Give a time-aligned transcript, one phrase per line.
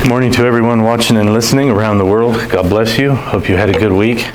[0.00, 2.34] Good morning to everyone watching and listening around the world.
[2.48, 3.14] God bless you.
[3.14, 4.30] Hope you had a good week.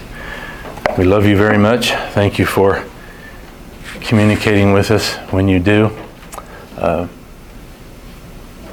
[0.95, 1.89] We love you very much.
[1.89, 2.85] Thank you for
[3.99, 5.89] communicating with us when you do.
[6.77, 7.07] Uh,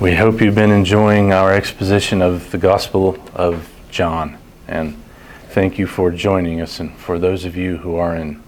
[0.00, 4.36] we hope you've been enjoying our exposition of the Gospel of John.
[4.68, 5.02] And
[5.48, 6.78] thank you for joining us.
[6.78, 8.42] And for those of you who are in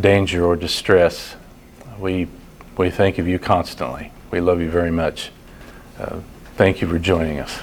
[0.00, 1.36] danger or distress,
[1.98, 2.26] we,
[2.78, 4.12] we think of you constantly.
[4.30, 5.30] We love you very much.
[5.98, 6.20] Uh,
[6.62, 7.58] thank you for joining us.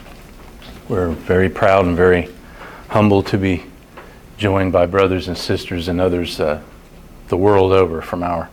[0.89, 2.27] We're very proud and very
[2.89, 3.63] humbled to be
[4.37, 6.61] joined by brothers and sisters and others uh,
[7.29, 8.49] the world over from our,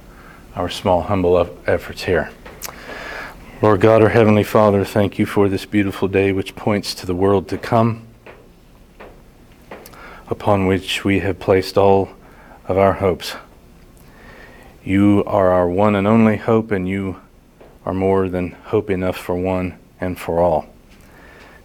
[0.54, 2.30] our small, humble efforts here.
[3.60, 7.14] Lord God, our Heavenly Father, thank you for this beautiful day which points to the
[7.16, 8.06] world to come,
[10.28, 12.10] upon which we have placed all
[12.68, 13.34] of our hopes.
[14.84, 17.20] You are our one and only hope, and you
[17.84, 20.66] are more than hope enough for one and for all.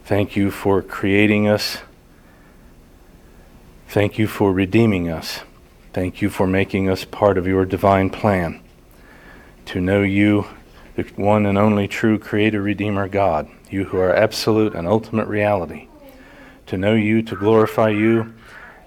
[0.06, 1.80] Thank you for creating us.
[3.88, 5.42] Thank you for redeeming us.
[5.94, 8.62] Thank you for making us part of your divine plan.
[9.66, 10.48] To know you,
[10.96, 15.88] the one and only true Creator, Redeemer God, you who are absolute and ultimate reality.
[16.68, 18.34] To know you, to glorify you,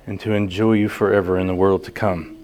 [0.07, 2.37] and to enjoy you forever in the world to come.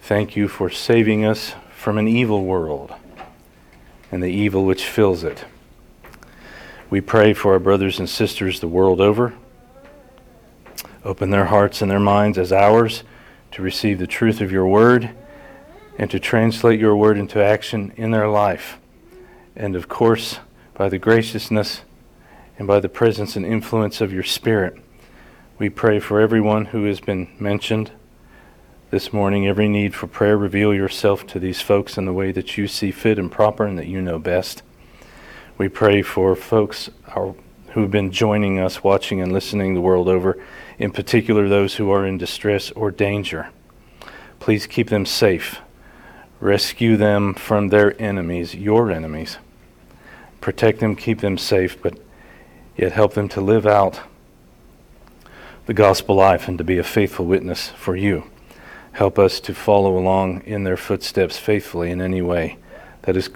[0.00, 2.92] Thank you for saving us from an evil world
[4.12, 5.44] and the evil which fills it.
[6.94, 9.34] We pray for our brothers and sisters the world over.
[11.04, 13.02] Open their hearts and their minds as ours
[13.50, 15.10] to receive the truth of your word
[15.98, 18.78] and to translate your word into action in their life.
[19.56, 20.38] And of course,
[20.74, 21.82] by the graciousness
[22.60, 24.80] and by the presence and influence of your Spirit,
[25.58, 27.90] we pray for everyone who has been mentioned
[28.92, 30.38] this morning, every need for prayer.
[30.38, 33.76] Reveal yourself to these folks in the way that you see fit and proper and
[33.80, 34.62] that you know best.
[35.56, 40.36] We pray for folks who have been joining us, watching and listening the world over,
[40.80, 43.50] in particular those who are in distress or danger.
[44.40, 45.60] Please keep them safe.
[46.40, 49.38] Rescue them from their enemies, your enemies.
[50.40, 52.00] Protect them, keep them safe, but
[52.76, 54.00] yet help them to live out
[55.66, 58.24] the gospel life and to be a faithful witness for you.
[58.92, 62.58] Help us to follow along in their footsteps faithfully in any way
[63.02, 63.30] that is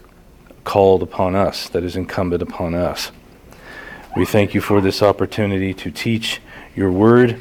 [0.69, 3.11] called upon us, that is incumbent upon us.
[4.15, 6.43] We thank you for this opportunity to teach
[6.77, 7.41] your word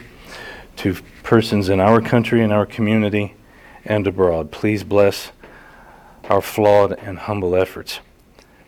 [0.77, 3.35] to persons in our country and our community
[3.83, 4.49] and abroad.
[4.49, 5.33] Please bless
[6.29, 7.99] our flawed and humble efforts.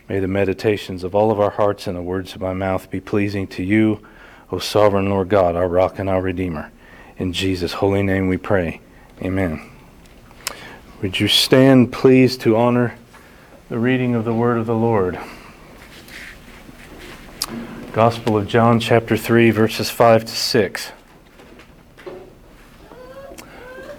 [0.10, 3.00] May the meditations of all of our hearts and the words of my mouth be
[3.00, 4.06] pleasing to you,
[4.52, 6.70] O sovereign Lord God, our rock and our Redeemer.
[7.18, 8.82] In Jesus' holy name we pray.
[9.22, 9.72] Amen.
[11.02, 12.99] Would you stand, please, to honor
[13.70, 15.20] the reading of the word of the Lord?
[17.94, 20.92] Gospel of John, chapter 3, verses 5 to 6.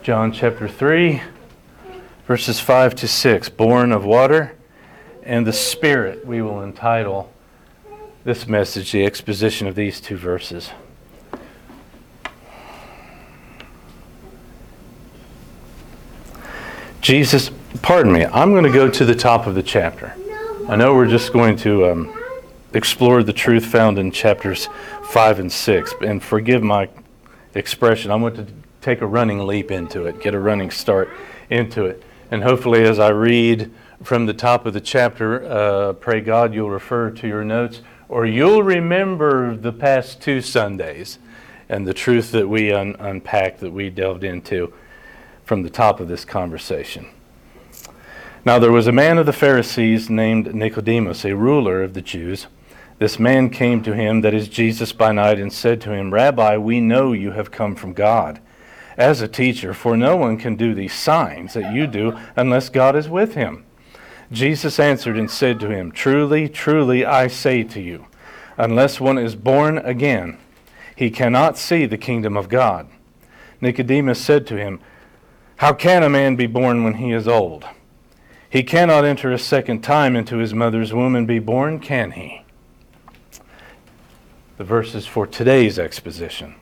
[0.03, 1.22] John chapter 3,
[2.26, 3.48] verses 5 to 6.
[3.50, 4.56] Born of water
[5.22, 7.32] and the Spirit, we will entitle
[8.25, 10.70] this message, the exposition of these two verses.
[17.00, 17.52] Jesus,
[17.82, 20.14] pardon me, I'm going to go to the top of the chapter.
[20.69, 22.22] I know we're just going to um,
[22.75, 24.69] explore the truth found in chapters
[25.04, 26.88] 5 and 6, and forgive my
[27.54, 28.10] expression.
[28.10, 28.47] I want to
[28.81, 31.10] take a running leap into it, get a running start
[31.48, 32.03] into it.
[32.31, 33.70] And hopefully, as I read
[34.02, 38.26] from the top of the chapter, uh, pray God you'll refer to your notes or
[38.26, 41.19] you'll remember the past two Sundays
[41.69, 44.72] and the truth that we un- unpacked, that we delved into
[45.44, 47.06] from the top of this conversation.
[48.44, 52.46] Now, there was a man of the Pharisees named Nicodemus, a ruler of the Jews.
[52.98, 56.56] This man came to him, that is Jesus by night, and said to him, Rabbi,
[56.56, 58.40] we know you have come from God
[58.96, 62.96] as a teacher, for no one can do these signs that you do unless God
[62.96, 63.64] is with him.
[64.32, 68.06] Jesus answered and said to him, Truly, truly, I say to you,
[68.56, 70.38] unless one is born again,
[70.96, 72.88] he cannot see the kingdom of God.
[73.60, 74.81] Nicodemus said to him,
[75.60, 77.66] how can a man be born when he is old?
[78.50, 82.43] He cannot enter a second time into his mother's womb and be born, can he?
[84.58, 86.56] The verses for today's exposition.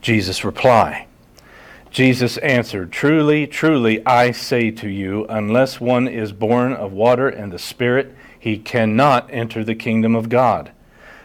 [0.00, 1.06] Jesus' reply.
[1.92, 7.52] Jesus answered, Truly, truly, I say to you, unless one is born of water and
[7.52, 10.72] the Spirit, he cannot enter the kingdom of God.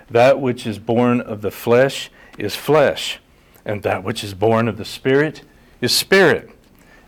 [0.10, 3.19] That which is born of the flesh is flesh,
[3.65, 5.42] and that which is born of the Spirit
[5.81, 6.51] is spirit.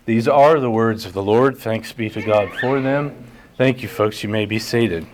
[0.06, 1.58] These are the words of the Lord.
[1.58, 3.24] Thanks be to God for them.
[3.56, 4.22] Thank you, folks.
[4.22, 5.06] You may be seated.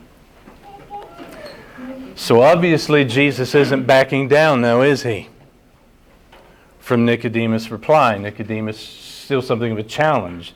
[2.15, 5.29] So obviously, Jesus isn't backing down now, is he?
[6.79, 8.17] From Nicodemus' reply.
[8.17, 10.55] Nicodemus, still something of a challenge.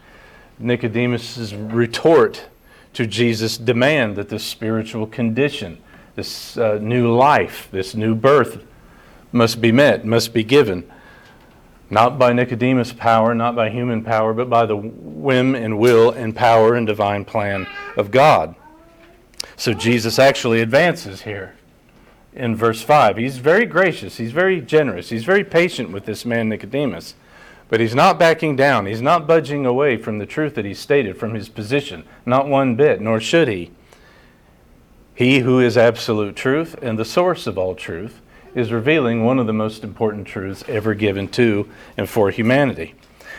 [0.59, 2.47] Nicodemus' retort
[2.93, 5.79] to Jesus' demand that this spiritual condition,
[6.15, 8.65] this uh, new life, this new birth
[9.33, 10.91] must be met, must be given.
[11.91, 16.35] Not by Nicodemus' power, not by human power, but by the whim and will and
[16.35, 17.67] power and divine plan
[17.97, 18.55] of God.
[19.57, 21.57] So Jesus actually advances here
[22.33, 23.17] in verse 5.
[23.17, 27.15] He's very gracious, he's very generous, he's very patient with this man Nicodemus.
[27.71, 28.87] But he's not backing down.
[28.87, 32.03] He's not budging away from the truth that he stated, from his position.
[32.27, 33.71] Not one bit, nor should he.
[35.15, 38.21] He who is absolute truth and the source of all truth
[38.55, 42.95] is revealing one of the most important truths ever given to and for humanity.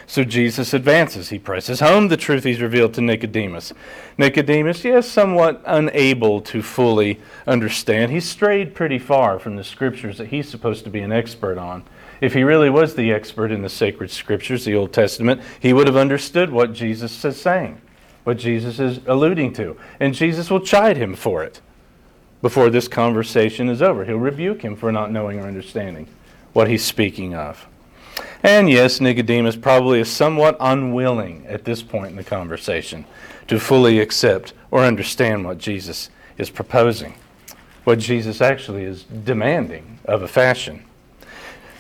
[0.08, 1.30] So Jesus advances.
[1.30, 3.72] He presses home the truth he's revealed to Nicodemus.
[4.18, 8.12] Nicodemus, yes, somewhat unable to fully understand.
[8.12, 11.84] He's strayed pretty far from the scriptures that he's supposed to be an expert on.
[12.19, 15.88] If he really was the expert in the sacred scriptures, the Old Testament, he would
[15.88, 17.81] have understood what Jesus is saying,
[18.25, 19.78] what Jesus is alluding to.
[20.00, 21.62] And Jesus will chide him for it
[22.42, 24.06] before this conversation is over.
[24.06, 26.08] He'll rebuke him for not knowing or understanding
[26.54, 27.68] what he's speaking of.
[28.44, 33.06] And yes, Nicodemus probably is somewhat unwilling at this point in the conversation
[33.48, 37.14] to fully accept or understand what Jesus is proposing,
[37.84, 40.84] what Jesus actually is demanding of a fashion.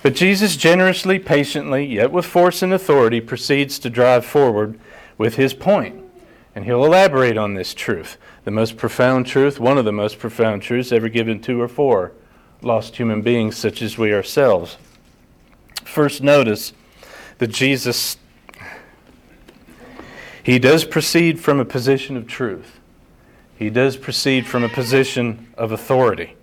[0.03, 4.79] But Jesus generously, patiently, yet with force and authority, proceeds to drive forward
[5.17, 6.03] with his point.
[6.53, 10.61] And he'll elaborate on this truth, the most profound truth, one of the most profound
[10.61, 12.11] truths ever given to or for
[12.61, 14.77] lost human beings such as we ourselves.
[15.83, 16.73] First, notice
[17.39, 18.17] that Jesus,
[20.43, 22.79] he does proceed from a position of truth.
[23.57, 26.35] He does proceed from a position of authority.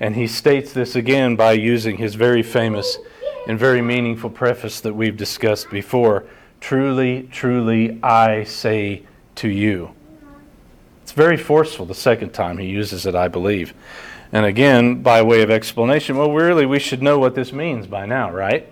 [0.00, 2.98] And he states this again by using his very famous
[3.46, 6.26] and very meaningful preface that we've discussed before
[6.62, 9.02] Truly, truly, I say
[9.42, 9.90] to you.
[11.02, 13.74] It's very forceful the second time he uses it, I believe.
[14.30, 18.06] And again, by way of explanation, well, really, we should know what this means by
[18.06, 18.68] now, right?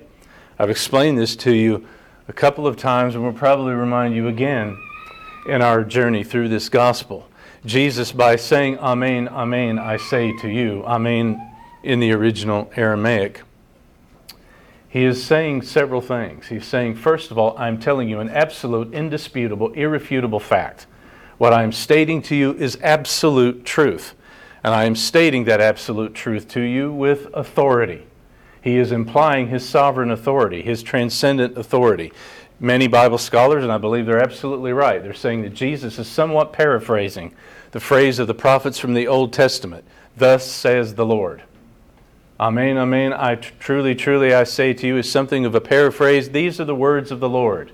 [0.61, 1.89] I've explained this to you
[2.29, 4.81] a couple of times, and we'll probably remind you again
[5.49, 7.29] in our journey through this gospel.
[7.67, 11.51] Jesus, by saying, Amen, Amen, I say to you, Amen
[11.83, 13.43] in the original Aramaic,
[14.91, 16.49] he is saying several things.
[16.49, 20.89] He's saying, first of all, I'm telling you an absolute, indisputable, irrefutable fact.
[21.39, 24.15] What I'm stating to you is absolute truth.
[24.65, 28.05] And I am stating that absolute truth to you with authority.
[28.61, 32.13] He is implying his sovereign authority, his transcendent authority.
[32.59, 36.53] Many Bible scholars, and I believe they're absolutely right, they're saying that Jesus is somewhat
[36.53, 37.33] paraphrasing
[37.71, 39.85] the phrase of the prophets from the Old Testament
[40.17, 41.45] Thus says the Lord.
[42.41, 43.13] Amen, amen.
[43.13, 46.31] I truly, truly, I say to you, is something of a paraphrase.
[46.31, 47.71] These are the words of the Lord.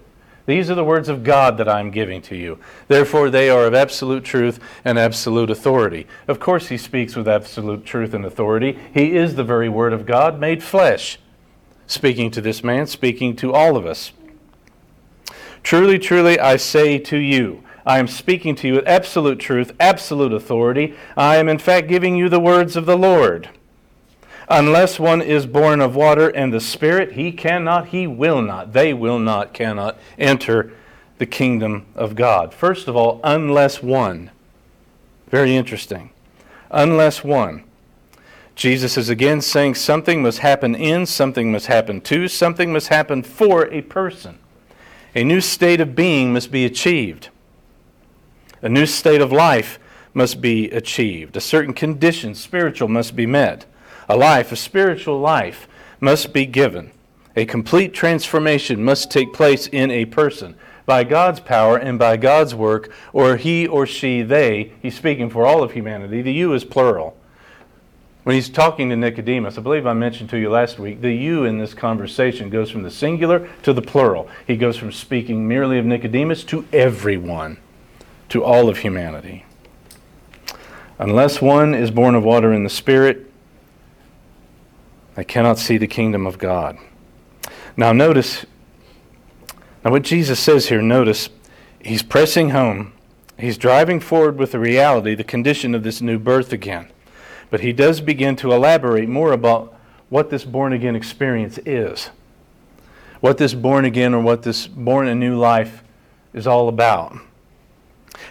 [0.47, 2.59] These are the words of God that I'm giving to you.
[2.89, 6.09] Therefore, they are of absolute truth and absolute authority.
[6.27, 8.77] Of course, he speaks with absolute truth and authority.
[8.93, 11.21] He is the very Word of God made flesh,
[11.87, 14.11] speaking to this man, speaking to all of us.
[15.63, 20.33] Truly, truly, I say to you, I am speaking to you with absolute truth, absolute
[20.33, 20.97] authority.
[21.17, 23.49] I am, in fact, giving you the words of the Lord.
[24.48, 28.94] Unless one is born of water and the Spirit, he cannot, he will not, they
[28.94, 30.72] will not, cannot enter
[31.19, 32.55] the kingdom of God.
[32.55, 34.31] First of all, unless one.
[35.29, 36.10] Very interesting.
[36.70, 37.65] Unless one.
[38.55, 43.22] Jesus is again saying something must happen in, something must happen to, something must happen
[43.22, 44.38] for a person.
[45.15, 47.31] A new state of being must be achieved.
[48.62, 49.79] A new state of life
[50.15, 51.36] must be achieved.
[51.36, 53.67] A certain condition, spiritual, must be met
[54.08, 55.69] a life, a spiritual life,
[56.01, 56.91] must be given.
[57.36, 62.55] A complete transformation must take place in a person by God's power and by God's
[62.55, 64.72] work, or he or she, they.
[64.81, 66.22] He's speaking for all of humanity.
[66.22, 67.17] The you is plural.
[68.22, 71.44] When he's talking to Nicodemus, I believe I mentioned to you last week, the you
[71.44, 74.29] in this conversation goes from the singular to the plural.
[74.46, 77.58] He goes from speaking merely of Nicodemus to everyone,
[78.31, 79.44] to all of humanity.
[80.98, 83.31] Unless one is born of water and the Spirit,
[85.17, 86.79] I cannot see the kingdom of God.
[87.77, 88.44] Now, notice,
[89.85, 91.31] now what Jesus says here, notice,
[91.81, 92.93] he's pressing home.
[93.39, 96.91] He's driving forward with the reality, the condition of this new birth again.
[97.51, 99.75] But he does begin to elaborate more about
[100.08, 102.11] what this born again experience is.
[103.20, 105.82] What this born again or what this born a new life
[106.32, 107.17] is all about.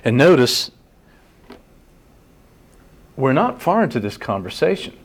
[0.04, 0.72] And notice
[3.16, 4.98] we're not far into this conversation.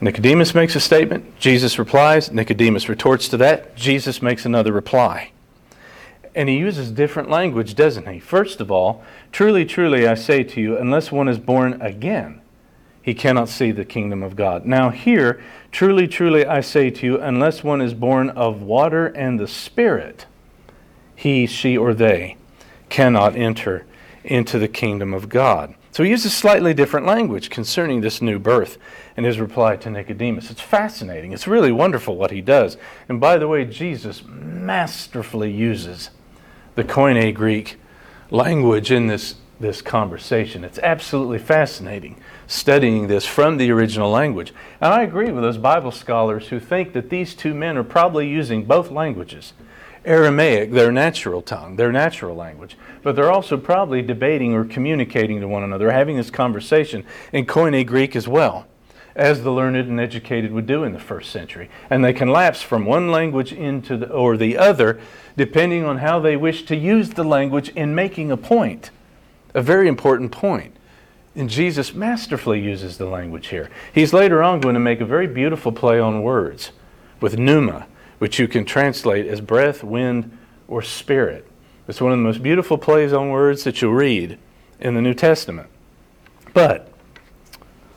[0.00, 5.32] Nicodemus makes a statement, Jesus replies, Nicodemus retorts to that, Jesus makes another reply.
[6.34, 8.20] And he uses different language, doesn't he?
[8.20, 12.42] First of all, truly, truly, I say to you, unless one is born again,
[13.00, 14.66] he cannot see the kingdom of God.
[14.66, 19.40] Now, here, truly, truly, I say to you, unless one is born of water and
[19.40, 20.26] the Spirit,
[21.14, 22.36] he, she, or they
[22.90, 23.86] cannot enter
[24.24, 25.74] into the kingdom of God.
[25.96, 28.76] So he uses slightly different language concerning this new birth
[29.16, 30.50] in his reply to Nicodemus.
[30.50, 31.32] It's fascinating.
[31.32, 32.76] It's really wonderful what he does.
[33.08, 36.10] And by the way, Jesus masterfully uses
[36.74, 37.78] the Koine Greek
[38.30, 40.64] language in this, this conversation.
[40.64, 44.52] It's absolutely fascinating studying this from the original language.
[44.82, 48.28] And I agree with those Bible scholars who think that these two men are probably
[48.28, 49.54] using both languages.
[50.06, 52.76] Aramaic, their natural tongue, their natural language.
[53.02, 57.84] But they're also probably debating or communicating to one another, having this conversation in Koine
[57.84, 58.66] Greek as well,
[59.16, 61.68] as the learned and educated would do in the first century.
[61.90, 65.00] And they can lapse from one language into the, or the other,
[65.36, 68.90] depending on how they wish to use the language in making a point,
[69.54, 70.76] a very important point.
[71.34, 73.68] And Jesus masterfully uses the language here.
[73.92, 76.70] He's later on going to make a very beautiful play on words
[77.20, 77.86] with pneuma
[78.18, 80.36] which you can translate as breath, wind,
[80.68, 81.46] or spirit.
[81.88, 84.38] It's one of the most beautiful plays on words that you'll read
[84.80, 85.68] in the New Testament.
[86.52, 86.90] But,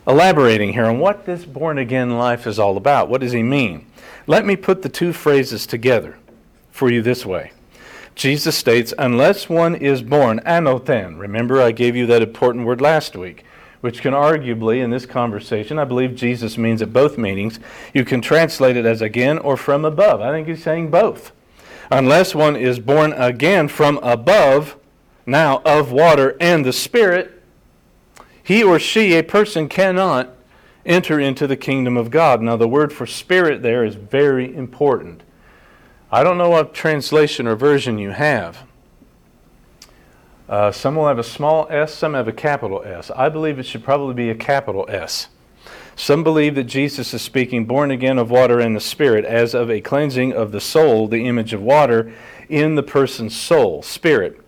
[0.06, 3.86] elaborating here on what this born again life is all about, what does he mean?
[4.26, 6.18] Let me put the two phrases together
[6.70, 7.52] for you this way.
[8.14, 11.18] Jesus states, unless one is born anothen.
[11.18, 13.44] Remember, I gave you that important word last week
[13.80, 17.58] which can arguably, in this conversation, I believe Jesus means at both meanings,
[17.94, 20.20] you can translate it as again or from above.
[20.20, 21.32] I think he's saying both.
[21.90, 24.76] Unless one is born again from above,
[25.26, 27.42] now of water and the Spirit,
[28.42, 30.30] he or she, a person, cannot
[30.84, 32.42] enter into the kingdom of God.
[32.42, 35.22] Now, the word for spirit there is very important.
[36.10, 38.66] I don't know what translation or version you have.
[40.50, 43.12] Uh, some will have a small s, some have a capital S.
[43.14, 45.28] I believe it should probably be a capital S.
[45.94, 49.70] Some believe that Jesus is speaking born again of water and the Spirit as of
[49.70, 52.12] a cleansing of the soul, the image of water,
[52.48, 54.40] in the person's soul, spirit.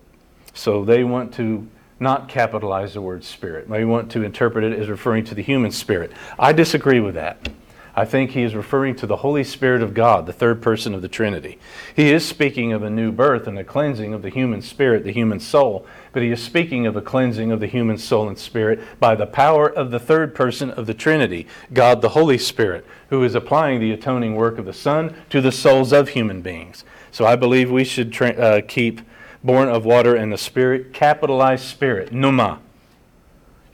[0.55, 1.69] So they want to
[2.01, 3.71] not capitalize the word spirit.
[3.71, 6.11] They want to interpret it as referring to the human spirit.
[6.37, 7.49] I disagree with that.
[7.95, 11.03] I think he is referring to the Holy Spirit of God, the third person of
[11.03, 11.59] the Trinity.
[11.95, 15.13] He is speaking of a new birth and a cleansing of the human spirit, the
[15.13, 18.81] human soul, but he is speaking of a cleansing of the human soul and spirit
[18.99, 23.23] by the power of the third person of the Trinity, God the Holy Spirit, who
[23.25, 26.85] is applying the atoning work of the Son to the souls of human beings.
[27.11, 29.03] So I believe we should tra- uh, keep
[29.45, 32.59] born of water and the Spirit, capitalized Spirit, pneuma.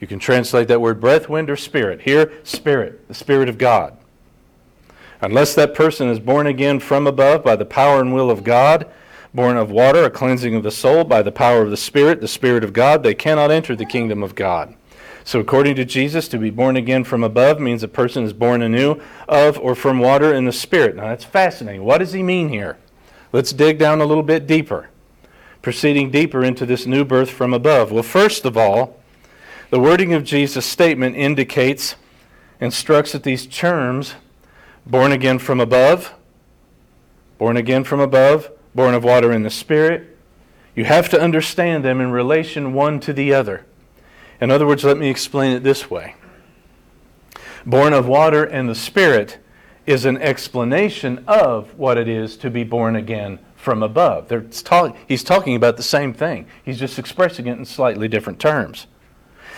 [0.00, 2.02] You can translate that word breath, wind, or spirit.
[2.02, 3.96] Here, Spirit, the Spirit of God.
[5.20, 8.88] Unless that person is born again from above by the power and will of God,
[9.34, 12.28] born of water, a cleansing of the soul by the power of the Spirit, the
[12.28, 14.74] Spirit of God, they cannot enter the kingdom of God.
[15.24, 18.62] So, according to Jesus, to be born again from above means a person is born
[18.62, 20.96] anew of or from water and the Spirit.
[20.96, 21.84] Now, that's fascinating.
[21.84, 22.78] What does he mean here?
[23.32, 24.88] Let's dig down a little bit deeper.
[25.60, 27.92] Proceeding deeper into this new birth from above.
[27.92, 28.96] Well, first of all,
[29.68, 31.96] the wording of Jesus' statement indicates,
[32.58, 34.14] instructs that these terms
[34.88, 36.14] born again from above,
[37.36, 40.16] born again from above, born of water and the Spirit.
[40.74, 43.66] You have to understand them in relation one to the other.
[44.40, 46.14] In other words, let me explain it this way
[47.66, 49.38] Born of water and the Spirit
[49.86, 54.28] is an explanation of what it is to be born again from above.
[54.62, 58.86] Talk, he's talking about the same thing, he's just expressing it in slightly different terms.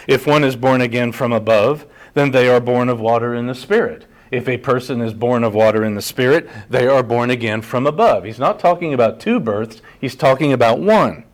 [0.07, 3.55] If one is born again from above, then they are born of water and the
[3.55, 4.07] Spirit.
[4.31, 7.87] If a person is born of water and the Spirit, they are born again from
[7.87, 8.25] above.
[8.25, 11.25] He's not talking about two births, he's talking about one.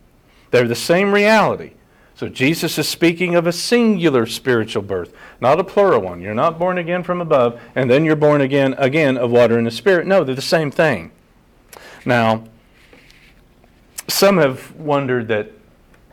[0.51, 1.73] They're the same reality.
[2.15, 6.19] So Jesus is speaking of a singular spiritual birth, not a plural one.
[6.19, 9.67] You're not born again from above, and then you're born again again of water and
[9.67, 10.07] the Spirit.
[10.07, 11.11] No, they're the same thing.
[12.05, 12.45] Now,
[14.07, 15.51] some have wondered that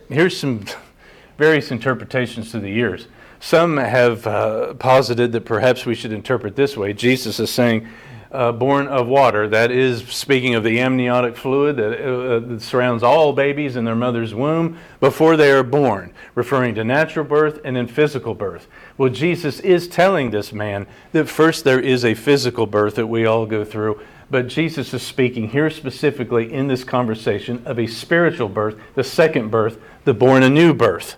[0.07, 0.65] here's some
[1.39, 3.07] various interpretations through the years.
[3.45, 6.93] Some have uh, posited that perhaps we should interpret this way.
[6.93, 7.87] Jesus is saying,
[8.31, 9.47] uh, born of water.
[9.47, 13.95] That is speaking of the amniotic fluid that, uh, that, surrounds all babies in their
[13.95, 18.67] mother's womb before they are born, referring to natural birth and then physical birth.
[18.97, 23.27] Well, Jesus is telling this man that first there is a physical birth that we
[23.27, 28.49] all go through, but Jesus is speaking here specifically in this conversation of a spiritual
[28.49, 31.17] birth, the second birth, the born anew birth.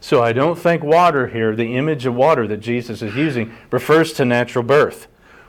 [0.00, 4.12] So I don't think water here, the image of water that Jesus is using, refers
[4.14, 5.06] to natural birth.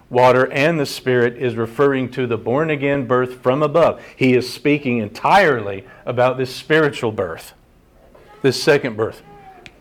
[0.10, 4.04] Water and the Spirit is referring to the born again birth from above.
[4.18, 7.54] He is speaking entirely about this spiritual birth,
[8.42, 9.22] this second birth.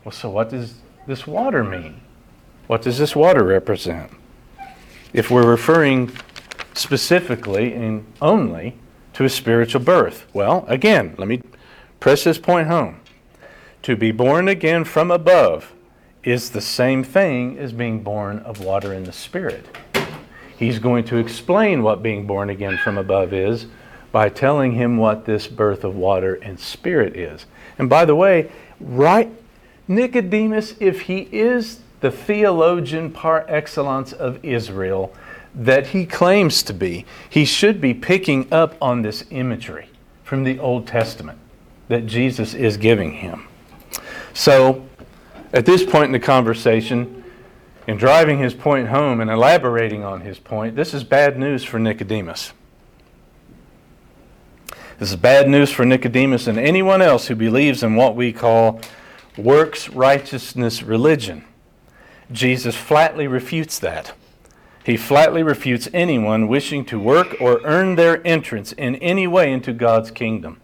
[0.04, 0.74] Well, so what does
[1.08, 2.00] this water mean?
[2.68, 4.12] What does this water represent?
[5.12, 6.12] If we're referring
[6.74, 8.76] specifically and only
[9.14, 11.42] to a spiritual birth, well, again, let me
[11.98, 13.00] press this point home.
[13.82, 15.72] To be born again from above
[16.22, 19.66] is the same thing as being born of water and the Spirit.
[20.60, 23.66] He's going to explain what being born again from above is
[24.12, 27.46] by telling him what this birth of water and spirit is.
[27.78, 29.30] And by the way, right
[29.88, 35.14] Nicodemus, if he is the theologian par excellence of Israel
[35.54, 39.88] that he claims to be, he should be picking up on this imagery
[40.22, 41.38] from the Old Testament
[41.88, 43.49] that Jesus is giving him.
[44.40, 44.87] So,
[45.52, 47.25] at this point in the conversation,
[47.87, 51.78] in driving his point home and elaborating on his point, this is bad news for
[51.78, 52.54] Nicodemus.
[54.99, 58.80] This is bad news for Nicodemus and anyone else who believes in what we call
[59.37, 61.44] works righteousness religion.
[62.32, 64.14] Jesus flatly refutes that.
[64.82, 69.75] He flatly refutes anyone wishing to work or earn their entrance in any way into
[69.75, 70.62] God's kingdom.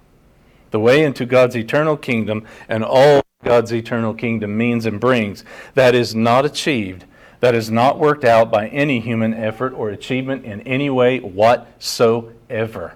[0.71, 5.95] The way into God's eternal kingdom and all God's eternal kingdom means and brings, that
[5.95, 7.05] is not achieved
[7.41, 12.95] that is not worked out by any human effort or achievement in any way whatsoever.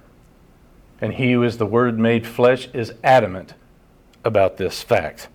[1.00, 3.54] And he who is the Word made flesh is adamant
[4.25, 5.28] about this fact.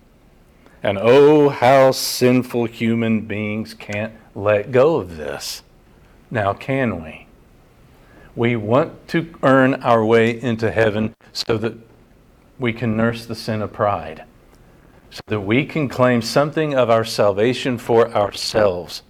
[0.82, 5.62] And oh, how sinful human beings can't let go of this.
[6.30, 7.26] Now, can we?
[8.34, 11.74] We want to earn our way into heaven so that
[12.58, 14.24] we can nurse the sin of pride
[15.16, 19.02] so that we can claim something of our salvation for ourselves.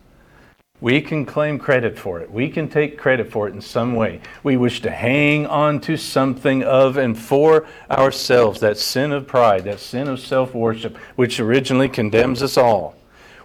[0.80, 2.30] We can claim credit for it.
[2.30, 4.20] We can take credit for it in some way.
[4.44, 9.64] We wish to hang on to something of and for ourselves, that sin of pride,
[9.64, 12.94] that sin of self worship, which originally condemns us all.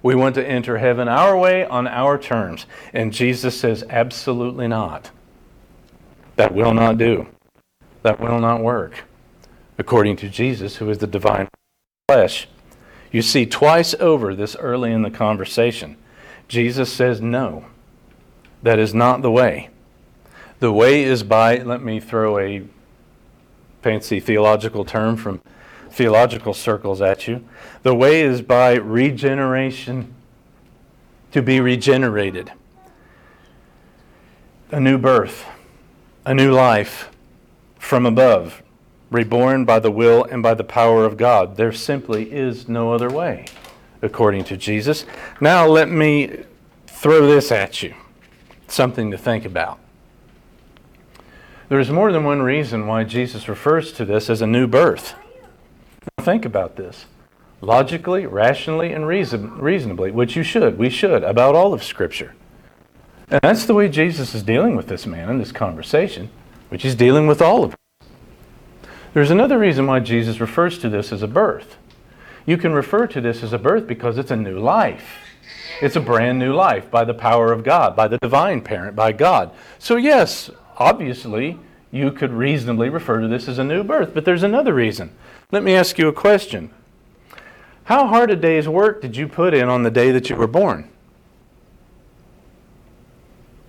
[0.03, 2.67] We want to enter heaven our way on our terms.
[2.93, 5.09] And Jesus says, absolutely not.
[6.35, 7.27] That will not do.
[8.03, 9.05] That will not work.
[9.79, 11.47] According to Jesus, who is the divine
[12.11, 12.45] flesh.
[13.13, 15.95] You see, twice over this early in the conversation,
[16.49, 17.67] Jesus says, No,
[18.61, 19.69] that is not the way.
[20.59, 22.63] The way is by, let me throw a
[23.81, 25.41] fancy theological term from
[25.89, 27.47] theological circles at you.
[27.83, 30.13] The way is by regeneration,
[31.31, 32.51] to be regenerated.
[34.69, 35.45] A new birth,
[36.25, 37.09] a new life
[37.79, 38.61] from above,
[39.11, 41.57] reborn by the will and by the power of God.
[41.57, 43.45] There simply is no other way,
[44.01, 45.05] according to Jesus.
[45.39, 46.43] Now, let me
[46.87, 47.93] throw this at you
[48.67, 49.77] something to think about.
[51.67, 55.13] There is more than one reason why Jesus refers to this as a new birth.
[56.17, 57.05] Now, think about this
[57.61, 62.33] logically, rationally, and reason, reasonably, which you should, we should, about all of Scripture.
[63.29, 66.29] And that's the way Jesus is dealing with this man in this conversation,
[66.69, 67.80] which he's dealing with all of it.
[69.13, 71.77] There's another reason why Jesus refers to this as a birth.
[72.45, 75.17] You can refer to this as a birth because it's a new life.
[75.81, 79.11] It's a brand new life by the power of God, by the divine parent, by
[79.11, 79.51] God.
[79.79, 81.59] So, yes, obviously,
[81.91, 85.11] you could reasonably refer to this as a new birth, but there's another reason.
[85.51, 86.71] Let me ask you a question
[87.85, 90.47] How hard a day's work did you put in on the day that you were
[90.47, 90.87] born?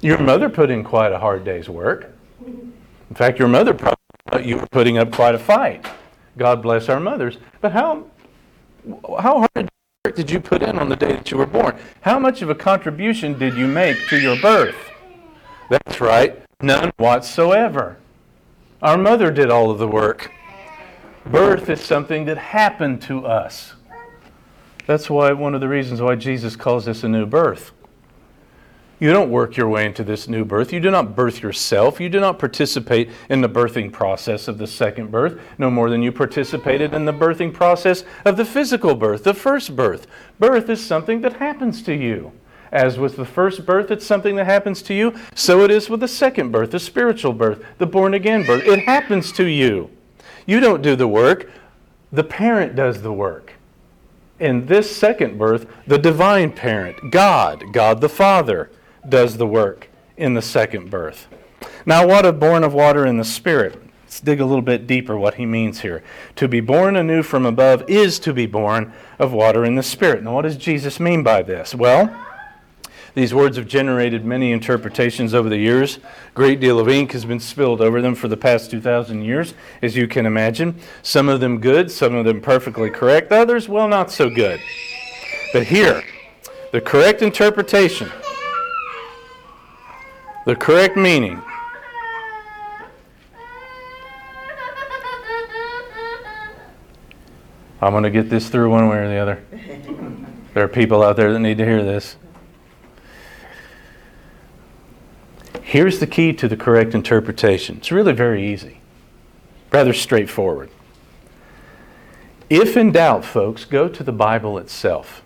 [0.00, 2.12] Your mother put in quite a hard day's work.
[2.44, 4.01] In fact, your mother probably
[4.32, 5.86] Uh, you were putting up quite a fight.
[6.38, 7.36] God bless our mothers.
[7.60, 8.06] But how,
[9.20, 9.68] how hard
[10.14, 11.76] did you put in on the day that you were born?
[12.00, 14.90] How much of a contribution did you make to your birth?
[15.68, 17.98] That's right, none whatsoever.
[18.80, 20.32] Our mother did all of the work.
[21.26, 23.74] Birth is something that happened to us.
[24.86, 27.70] That's why one of the reasons why Jesus calls this a new birth.
[29.02, 30.72] You don't work your way into this new birth.
[30.72, 32.00] You do not birth yourself.
[32.00, 36.04] You do not participate in the birthing process of the second birth, no more than
[36.04, 40.06] you participated in the birthing process of the physical birth, the first birth.
[40.38, 42.30] Birth is something that happens to you.
[42.70, 45.98] As with the first birth, it's something that happens to you, so it is with
[45.98, 48.64] the second birth, the spiritual birth, the born again birth.
[48.64, 49.90] It happens to you.
[50.46, 51.50] You don't do the work,
[52.12, 53.54] the parent does the work.
[54.38, 58.70] In this second birth, the divine parent, God, God the Father,
[59.08, 61.28] does the work in the second birth.
[61.86, 63.82] Now, what of born of water and the Spirit?
[64.04, 66.02] Let's dig a little bit deeper what he means here.
[66.36, 70.22] To be born anew from above is to be born of water and the Spirit.
[70.22, 71.74] Now, what does Jesus mean by this?
[71.74, 72.14] Well,
[73.14, 75.96] these words have generated many interpretations over the years.
[75.96, 76.00] A
[76.34, 79.96] great deal of ink has been spilled over them for the past 2,000 years, as
[79.96, 80.78] you can imagine.
[81.02, 84.60] Some of them good, some of them perfectly correct, others, well, not so good.
[85.52, 86.02] But here,
[86.70, 88.10] the correct interpretation,
[90.44, 91.42] the correct meaning,
[97.80, 99.42] I'm going to get this through one way or the other.
[100.54, 102.16] There are people out there that need to hear this.
[105.62, 107.78] Here's the key to the correct interpretation.
[107.78, 108.82] It's really very easy,
[109.72, 110.68] rather straightforward.
[112.50, 115.22] If in doubt, folks, go to the Bible itself.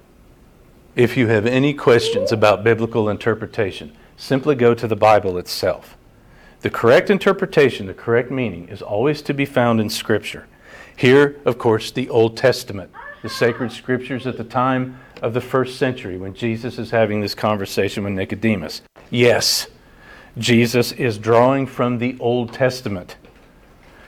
[0.95, 5.97] If you have any questions about biblical interpretation, simply go to the Bible itself.
[6.63, 10.47] The correct interpretation, the correct meaning, is always to be found in Scripture.
[10.97, 12.91] Here, of course, the Old Testament,
[13.23, 17.35] the sacred scriptures at the time of the first century when Jesus is having this
[17.35, 18.83] conversation with Nicodemus.
[19.11, 19.69] Yes,
[20.39, 23.17] Jesus is drawing from the Old Testament.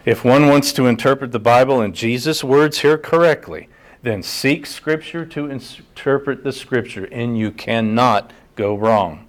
[0.05, 3.69] If one wants to interpret the Bible in Jesus' words here correctly,
[4.03, 9.28] then seek Scripture to interpret the Scripture, and you cannot go wrong.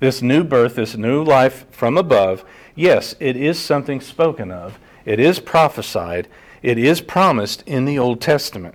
[0.00, 5.18] This new birth, this new life from above, yes, it is something spoken of, it
[5.18, 6.28] is prophesied,
[6.62, 8.74] it is promised in the Old Testament.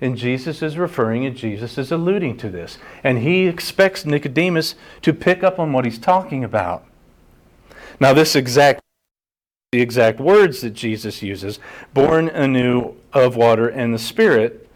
[0.00, 2.78] And Jesus is referring and Jesus is alluding to this.
[3.04, 6.84] And he expects Nicodemus to pick up on what he's talking about.
[7.98, 8.80] Now, this exact
[9.72, 11.60] the exact words that Jesus uses,
[11.94, 14.68] born anew of water and the Spirit,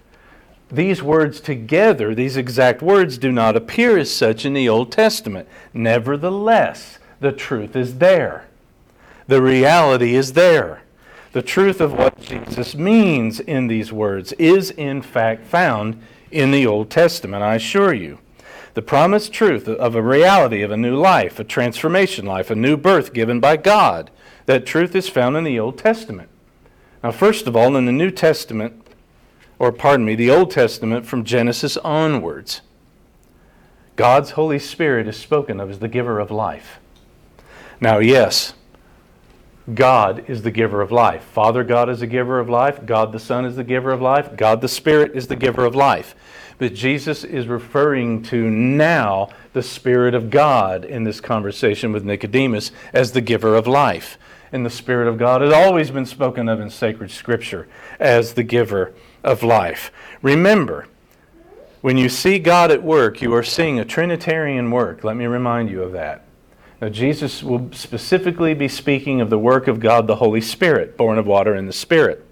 [0.75, 5.49] these words together, these exact words, do not appear as such in the Old Testament.
[5.73, 8.47] Nevertheless, the truth is there.
[9.27, 10.83] The reality is there.
[11.33, 16.67] The truth of what Jesus means in these words is, in fact, found in the
[16.67, 18.19] Old Testament, I assure you
[18.75, 22.77] the promised truth of a reality of a new life, a transformation life, a new
[22.77, 24.11] birth given by God.
[24.47, 26.29] That truth is found in the Old Testament.
[27.03, 28.84] Now, first of all, in the New Testament,
[29.65, 32.61] or pardon me, the Old Testament from Genesis onwards,
[33.97, 36.81] God's Holy Spirit is spoken of as the giver of life.
[37.81, 38.53] Now, yes,
[39.73, 41.25] God is the giver of life.
[41.25, 42.85] Father God is the giver of life.
[42.85, 44.37] God the Son is the giver of life.
[44.37, 46.15] God the Spirit is the giver of life.
[46.59, 52.71] But Jesus is referring to now the Spirit of God in this conversation with Nicodemus
[52.93, 54.19] as the giver of life.
[54.55, 57.67] And the Spirit of God has always been spoken of in sacred Scripture
[57.99, 59.91] as the giver of life.
[60.23, 60.87] Remember,
[61.81, 65.03] when you see God at work, you are seeing a Trinitarian work.
[65.03, 66.25] Let me remind you of that.
[66.81, 71.19] Now, Jesus will specifically be speaking of the work of God the Holy Spirit, born
[71.19, 72.25] of water and the Spirit.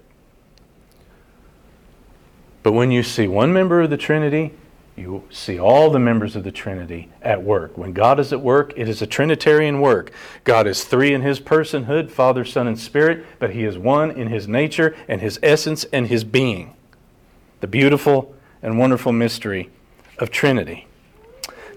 [2.63, 4.53] But when you see one member of the Trinity,
[4.95, 7.77] you see all the members of the Trinity at work.
[7.77, 10.11] When God is at work, it is a Trinitarian work.
[10.43, 14.27] God is three in his personhood Father, Son, and Spirit, but he is one in
[14.27, 16.75] his nature and his essence and his being.
[17.61, 19.69] The beautiful and wonderful mystery
[20.19, 20.87] of Trinity.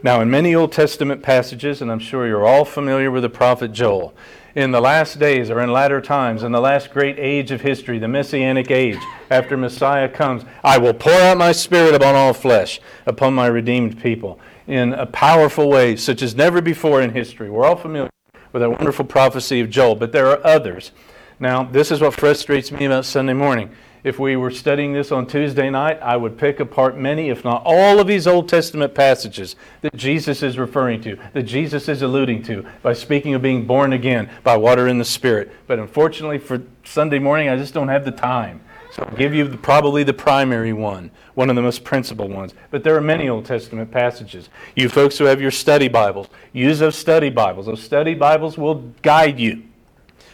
[0.03, 3.73] Now, in many Old Testament passages, and I'm sure you're all familiar with the prophet
[3.73, 4.15] Joel,
[4.57, 7.99] in the last days or in latter times, in the last great age of history,
[7.99, 8.99] the Messianic age,
[9.31, 14.01] after Messiah comes, I will pour out my Spirit upon all flesh, upon my redeemed
[14.01, 17.51] people, in a powerful way, such as never before in history.
[17.51, 18.11] We're all familiar
[18.55, 20.91] with that wonderful prophecy of Joel, but there are others.
[21.39, 23.71] Now, this is what frustrates me about Sunday morning
[24.07, 27.63] if we were studying this on Tuesday night, I would pick apart many, if not
[27.67, 32.45] all, of these Old Testament passages that Jesus is referring to, that Jesus is alluding
[32.45, 35.51] to by speaking of being born again by water and the Spirit.
[35.67, 38.61] But unfortunately, for Sunday morning, I just don't have the time.
[38.93, 42.55] So I'll give you the, probably the primary one, one of the most principal ones.
[42.71, 44.51] But there are many Old Testament passages.
[44.77, 47.67] You folks who have your study Bibles, use those study Bibles.
[47.67, 49.65] Those study Bibles will guide you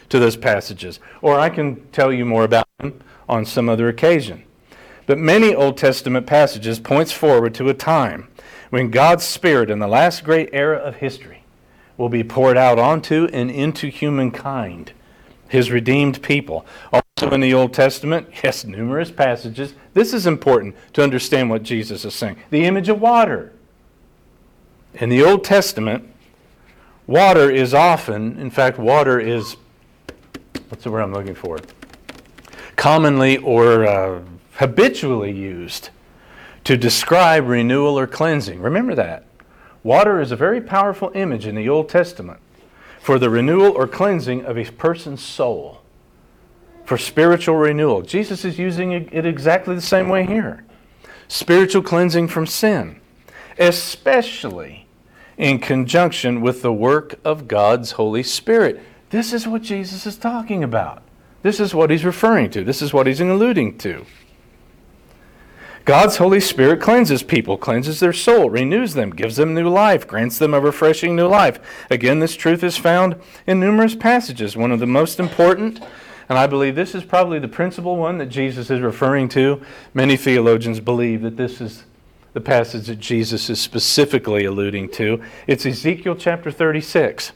[0.09, 0.99] to those passages.
[1.23, 4.43] Or I can tell you more about them on some other occasion.
[5.05, 8.27] But many Old Testament passages points forward to a time
[8.69, 11.43] when God's Spirit in the last great era of history
[11.97, 14.93] will be poured out onto and into humankind,
[15.47, 16.65] his redeemed people.
[16.91, 19.73] Also in the Old Testament, yes, numerous passages.
[19.93, 22.37] This is important to understand what Jesus is saying.
[22.49, 23.51] The image of water.
[24.95, 26.09] In the Old Testament,
[27.07, 29.55] water is often, in fact, water is,
[30.69, 31.59] what's the word I'm looking for?
[32.75, 34.21] Commonly or uh,
[34.55, 35.89] habitually used
[36.63, 38.61] to describe renewal or cleansing.
[38.61, 39.25] Remember that.
[39.83, 42.39] Water is a very powerful image in the Old Testament
[43.01, 45.81] for the renewal or cleansing of a person's soul.
[46.85, 48.01] for spiritual renewal.
[48.01, 50.63] Jesus is using it exactly the same way here
[51.27, 52.99] spiritual cleansing from sin,
[53.57, 54.85] especially
[55.37, 58.79] in conjunction with the work of God's Holy Spirit.
[59.09, 61.01] This is what Jesus is talking about.
[61.43, 62.63] This is what he's referring to.
[62.63, 64.05] This is what he's alluding to.
[65.85, 70.37] God's Holy Spirit cleanses people, cleanses their soul, renews them, gives them new life, grants
[70.37, 71.59] them a refreshing new life.
[71.91, 74.55] Again, this truth is found in numerous passages.
[74.55, 75.81] One of the most important,
[76.29, 79.61] and I believe this is probably the principal one that Jesus is referring to.
[79.93, 81.83] Many theologians believe that this is
[82.31, 85.21] the passage that Jesus is specifically alluding to.
[85.47, 87.33] It's Ezekiel chapter 36.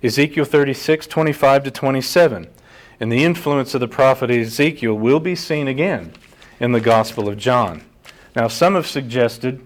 [0.00, 2.48] Ezekiel 36, 25 to 27.
[3.00, 6.12] And the influence of the prophet Ezekiel will be seen again
[6.60, 7.82] in the Gospel of John.
[8.36, 9.64] Now, some have suggested,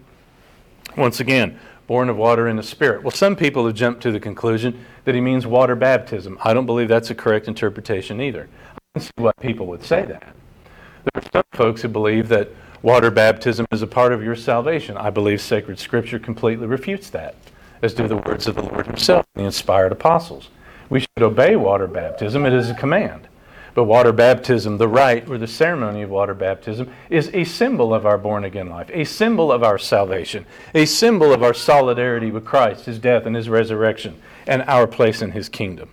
[0.97, 3.03] once again, born of water and the Spirit.
[3.03, 6.38] Well, some people have jumped to the conclusion that he means water baptism.
[6.42, 8.49] I don't believe that's a correct interpretation either.
[8.75, 10.23] I can see why people would say that.
[10.23, 12.51] There are some folks who believe that
[12.83, 14.97] water baptism is a part of your salvation.
[14.97, 17.35] I believe sacred scripture completely refutes that,
[17.83, 20.49] as do the words of the Lord Himself, and the inspired apostles.
[20.90, 23.29] We should obey water baptism, it is a command.
[23.75, 28.07] But water baptism, the rite or the ceremony of water baptism, is a symbol of
[28.07, 32.44] our born again life, a symbol of our salvation, a symbol of our solidarity with
[32.44, 35.90] Christ, his death and his resurrection, and our place in his kingdom.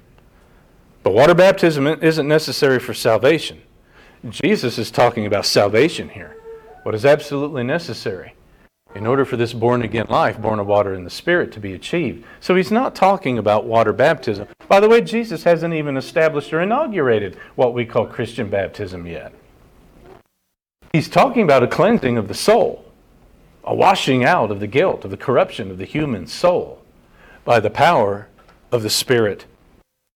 [1.01, 3.63] But water baptism isn't necessary for salvation.
[4.29, 6.37] Jesus is talking about salvation here.
[6.83, 8.33] What is absolutely necessary
[8.95, 11.73] in order for this born again life, born of water and the Spirit, to be
[11.73, 12.25] achieved.
[12.39, 14.47] So he's not talking about water baptism.
[14.67, 19.33] By the way, Jesus hasn't even established or inaugurated what we call Christian baptism yet.
[20.93, 22.85] He's talking about a cleansing of the soul,
[23.63, 26.81] a washing out of the guilt, of the corruption of the human soul
[27.45, 28.27] by the power
[28.71, 29.45] of the Spirit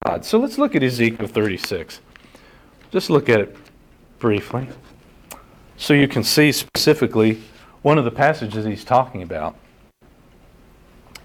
[0.05, 0.23] God.
[0.23, 1.99] So let's look at Ezekiel 36.
[2.91, 3.57] Just look at it
[4.19, 4.67] briefly
[5.77, 7.41] so you can see specifically
[7.85, 9.55] one of the passages he's talking about.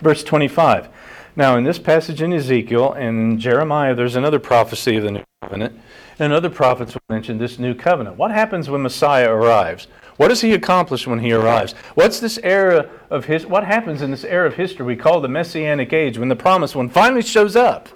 [0.03, 0.91] Verse 25.
[1.35, 5.25] Now, in this passage in Ezekiel and in Jeremiah, there's another prophecy of the new
[5.41, 5.81] covenant,
[6.19, 8.19] and other prophets will mention this new covenant.
[8.19, 9.87] What happens when Messiah arrives?
[10.19, 11.73] What does he accomplish when he arrives?
[11.95, 15.29] What's this era of his what happens in this era of history we call the
[15.29, 17.89] messianic age when the promised one finally shows up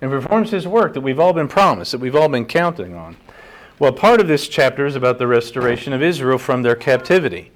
[0.00, 3.18] and performs his work that we've all been promised, that we've all been counting on?
[3.78, 7.52] Well, part of this chapter is about the restoration of Israel from their captivity.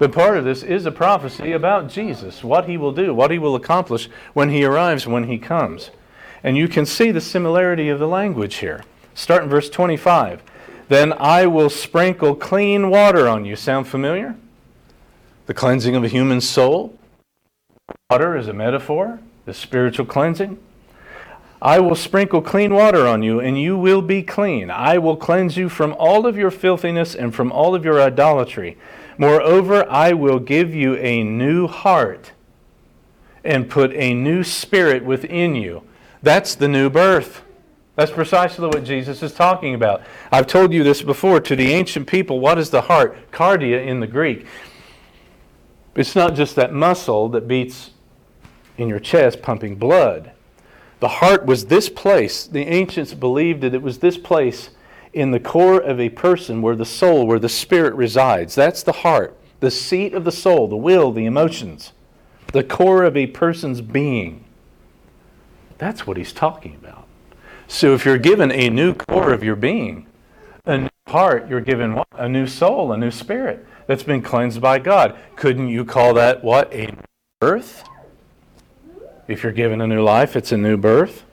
[0.00, 3.38] But part of this is a prophecy about Jesus, what he will do, what he
[3.38, 5.90] will accomplish when he arrives, when he comes.
[6.42, 8.82] And you can see the similarity of the language here.
[9.14, 10.42] Start in verse 25.
[10.88, 13.56] Then I will sprinkle clean water on you.
[13.56, 14.36] Sound familiar?
[15.44, 16.98] The cleansing of a human soul.
[18.08, 20.58] Water is a metaphor, the spiritual cleansing.
[21.60, 24.70] I will sprinkle clean water on you, and you will be clean.
[24.70, 28.78] I will cleanse you from all of your filthiness and from all of your idolatry.
[29.20, 32.32] Moreover, I will give you a new heart
[33.44, 35.82] and put a new spirit within you.
[36.22, 37.42] That's the new birth.
[37.96, 40.00] That's precisely what Jesus is talking about.
[40.32, 41.38] I've told you this before.
[41.38, 43.30] To the ancient people, what is the heart?
[43.30, 44.46] Cardia in the Greek.
[45.94, 47.90] It's not just that muscle that beats
[48.78, 50.30] in your chest pumping blood.
[51.00, 52.46] The heart was this place.
[52.46, 54.70] The ancients believed that it was this place
[55.12, 58.54] in the core of a person where the soul, where the spirit resides.
[58.54, 61.92] That's the heart, the seat of the soul, the will, the emotions,
[62.52, 64.44] the core of a person's being.
[65.78, 67.06] That's what he's talking about.
[67.66, 70.06] So if you're given a new core of your being,
[70.66, 72.02] a new heart, you're given?
[72.12, 75.16] A new soul, a new spirit that's been cleansed by God.
[75.36, 76.72] Couldn't you call that what?
[76.72, 76.94] A
[77.40, 77.84] birth?
[79.26, 81.24] If you're given a new life, it's a new birth.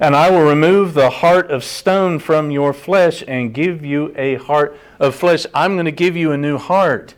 [0.00, 4.36] And I will remove the heart of stone from your flesh and give you a
[4.36, 5.46] heart of flesh.
[5.54, 7.14] I'm going to give you a new heart.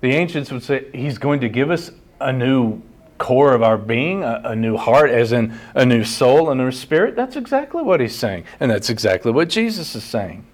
[0.00, 2.82] The ancients would say, He's going to give us a new
[3.18, 6.64] core of our being, a, a, new heart, as in a new soul, and a
[6.64, 7.16] new spirit.
[7.16, 8.44] That's exactly what He's saying.
[8.60, 10.44] And that's exactly what Jesus is saying.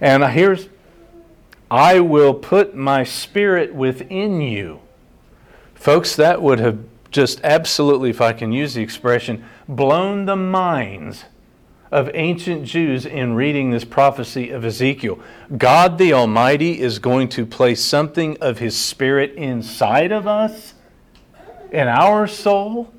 [0.00, 0.68] And here's
[1.70, 4.80] I will put my spirit within you.
[5.74, 6.78] Folks, that would have
[7.10, 9.44] just absolutely, if I can use the expression,
[9.76, 11.24] blown the minds
[11.92, 15.18] of ancient Jews in reading this prophecy of Ezekiel.
[15.56, 20.74] God the Almighty is going to place something of His Spirit inside of us,
[21.72, 22.92] in our soul,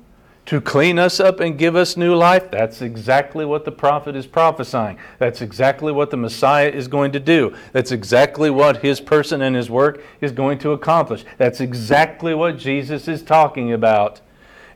[0.44, 2.50] to clean us up and give us new life.
[2.50, 4.98] That's exactly what the prophet is prophesying.
[5.18, 7.54] That's exactly what the Messiah is going to do.
[7.72, 11.24] That's exactly what his person and his work is going to accomplish.
[11.38, 14.20] That's exactly what Jesus is talking about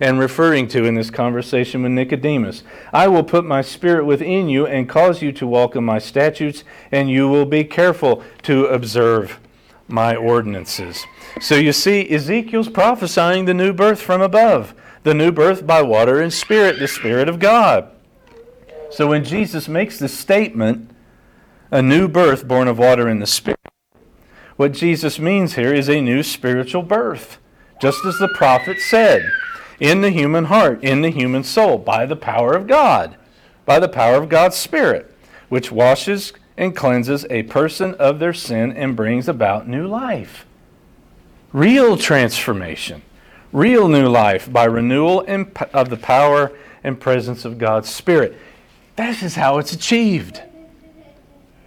[0.01, 2.63] and referring to in this conversation with Nicodemus.
[2.93, 6.65] I will put my spirit within you and cause you to walk in my statutes,
[6.93, 9.41] and you will be careful to observe
[9.89, 11.05] my ordinances.
[11.41, 16.21] So you see, Ezekiel's prophesying the new birth from above, the new birth by water
[16.21, 17.91] and spirit, the Spirit of God.
[18.91, 20.91] So when Jesus makes this statement,
[21.71, 23.59] a new birth born of water and the Spirit,
[24.57, 27.39] what Jesus means here is a new spiritual birth,
[27.81, 29.23] just as the prophet said
[29.79, 33.17] in the human heart, in the human soul, by the power of God,
[33.65, 35.15] by the power of God's Spirit,
[35.49, 40.47] which washes and cleanses a person of their sin and brings about new life.
[41.53, 43.03] Real transformation,
[43.53, 45.21] real new life by renewal
[45.73, 48.37] of the power and presence of God's Spirit.
[48.97, 50.43] This is how it's achieved.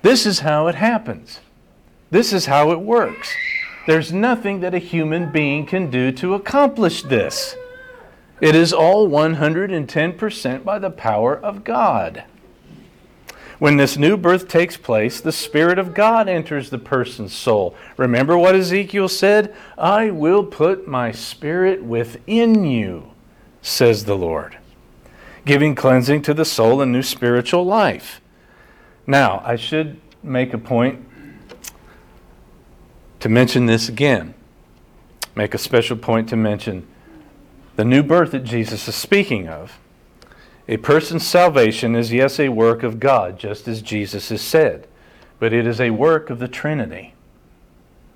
[0.01, 1.39] This is how it happens.
[2.09, 3.31] This is how it works.
[3.85, 7.55] There's nothing that a human being can do to accomplish this.
[8.41, 12.23] It is all 110% by the power of God.
[13.59, 17.75] When this new birth takes place, the Spirit of God enters the person's soul.
[17.97, 19.53] Remember what Ezekiel said?
[19.77, 23.11] I will put my Spirit within you,
[23.61, 24.57] says the Lord,
[25.45, 28.21] giving cleansing to the soul and new spiritual life.
[29.05, 31.05] Now, I should make a point
[33.19, 34.33] to mention this again.
[35.35, 36.87] Make a special point to mention
[37.79, 39.79] the new birth that Jesus is speaking of,
[40.67, 44.85] a person's salvation is, yes, a work of God, just as Jesus has said,
[45.39, 47.13] but it is a work of the Trinity.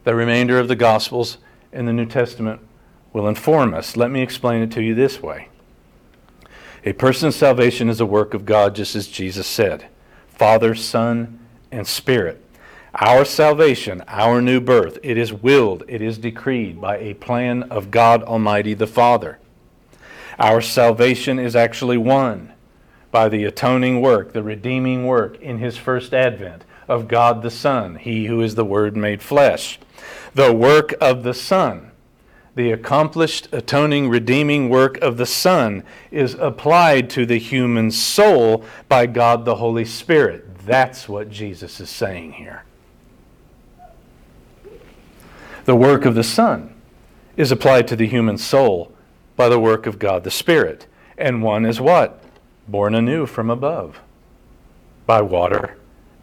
[0.04, 1.38] The remainder of the Gospels
[1.72, 2.60] in the New Testament
[3.14, 3.96] will inform us.
[3.96, 5.48] Let me explain it to you this way
[6.84, 9.86] A person's salvation is a work of God, just as Jesus said
[10.28, 11.40] Father, Son,
[11.72, 12.44] and Spirit.
[12.96, 17.92] Our salvation, our new birth, it is willed, it is decreed by a plan of
[17.92, 19.40] God Almighty the Father.
[20.40, 22.54] Our salvation is actually won
[23.12, 27.96] by the atoning work, the redeeming work in his first advent of God the Son,
[27.96, 29.80] he who is the Word made flesh.
[30.34, 31.92] The work of the Son,
[32.56, 39.06] the accomplished atoning, redeeming work of the Son, is applied to the human soul by
[39.06, 40.58] God the Holy Spirit.
[40.66, 42.64] That's what Jesus is saying here.
[45.66, 46.74] The work of the Son
[47.38, 48.93] is applied to the human soul
[49.36, 50.88] by the work of God the Spirit.
[51.18, 52.24] And one is what?
[52.68, 54.00] Born anew from above
[55.06, 55.78] by water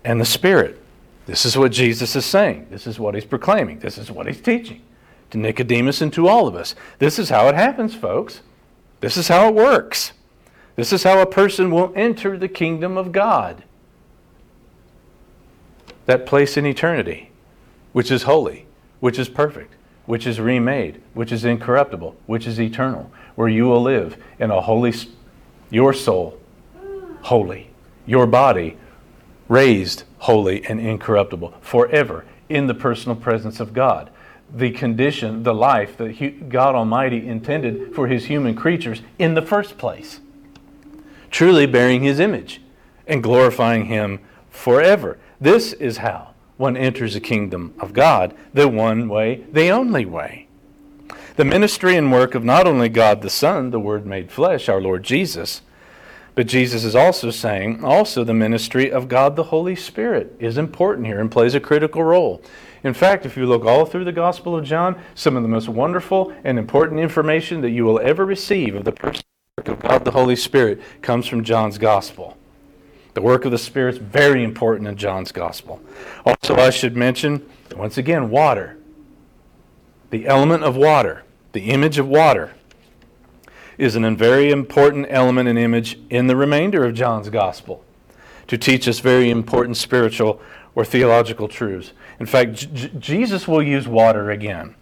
[0.04, 0.80] and the Spirit.
[1.26, 2.66] This is what Jesus is saying.
[2.70, 3.78] This is what he's proclaiming.
[3.78, 4.82] This is what he's teaching
[5.30, 6.74] to Nicodemus and to all of us.
[6.98, 8.40] This is how it happens, folks.
[9.00, 10.12] This is how it works.
[10.76, 13.64] This is how a person will enter the kingdom of God.
[16.06, 17.30] That place in eternity,
[17.92, 18.66] which is holy,
[18.98, 19.74] which is perfect,
[20.10, 24.60] which is remade, which is incorruptible, which is eternal, where you will live in a
[24.60, 24.92] holy,
[25.70, 26.36] your soul,
[27.22, 27.70] holy,
[28.06, 28.76] your body,
[29.46, 34.10] raised holy and incorruptible, forever in the personal presence of God.
[34.52, 39.78] The condition, the life that God Almighty intended for His human creatures in the first
[39.78, 40.18] place.
[41.30, 42.60] Truly bearing His image
[43.06, 44.18] and glorifying Him
[44.50, 45.18] forever.
[45.40, 46.29] This is how
[46.60, 50.46] one enters the kingdom of God the one way, the only way.
[51.36, 54.80] The ministry and work of not only God the Son, the Word made flesh, our
[54.80, 55.62] Lord Jesus,
[56.34, 61.06] but Jesus is also saying also the ministry of God the Holy Spirit is important
[61.06, 62.42] here and plays a critical role.
[62.84, 65.68] In fact, if you look all through the Gospel of John, some of the most
[65.68, 69.22] wonderful and important information that you will ever receive of the person
[69.58, 72.36] of God the Holy Spirit comes from John's Gospel.
[73.14, 75.80] The work of the Spirit is very important in John's Gospel.
[76.24, 78.76] Also, I should mention, once again, water.
[80.10, 82.52] The element of water, the image of water,
[83.78, 87.84] is an very important element and image in the remainder of John's Gospel
[88.46, 90.40] to teach us very important spiritual
[90.74, 91.92] or theological truths.
[92.18, 94.74] In fact, J- Jesus will use water again.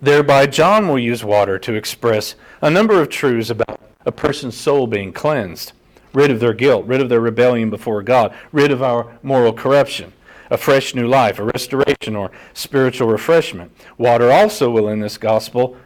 [0.00, 4.86] Thereby, John will use water to express a number of truths about a person's soul
[4.86, 5.72] being cleansed
[6.14, 10.12] rid of their guilt, rid of their rebellion before God, rid of our moral corruption,
[10.50, 13.72] a fresh new life, a restoration or spiritual refreshment.
[13.98, 15.76] Water also will, in this gospel,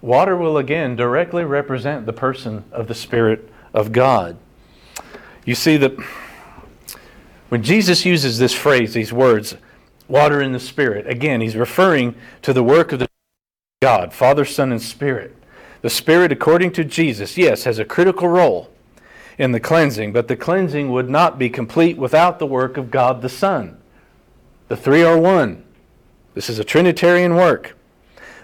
[0.00, 4.38] water will again directly represent the person of the Spirit of God.
[5.44, 5.96] You see that
[7.48, 9.56] when Jesus uses this phrase, these words,
[10.08, 13.08] water in the Spirit, again, he's referring to the work of the
[13.82, 15.36] God, Father, Son, and Spirit.
[15.80, 18.70] The Spirit, according to Jesus, yes, has a critical role
[19.38, 23.22] in the cleansing, but the cleansing would not be complete without the work of God
[23.22, 23.78] the Son.
[24.68, 25.64] The three are one.
[26.34, 27.76] This is a Trinitarian work.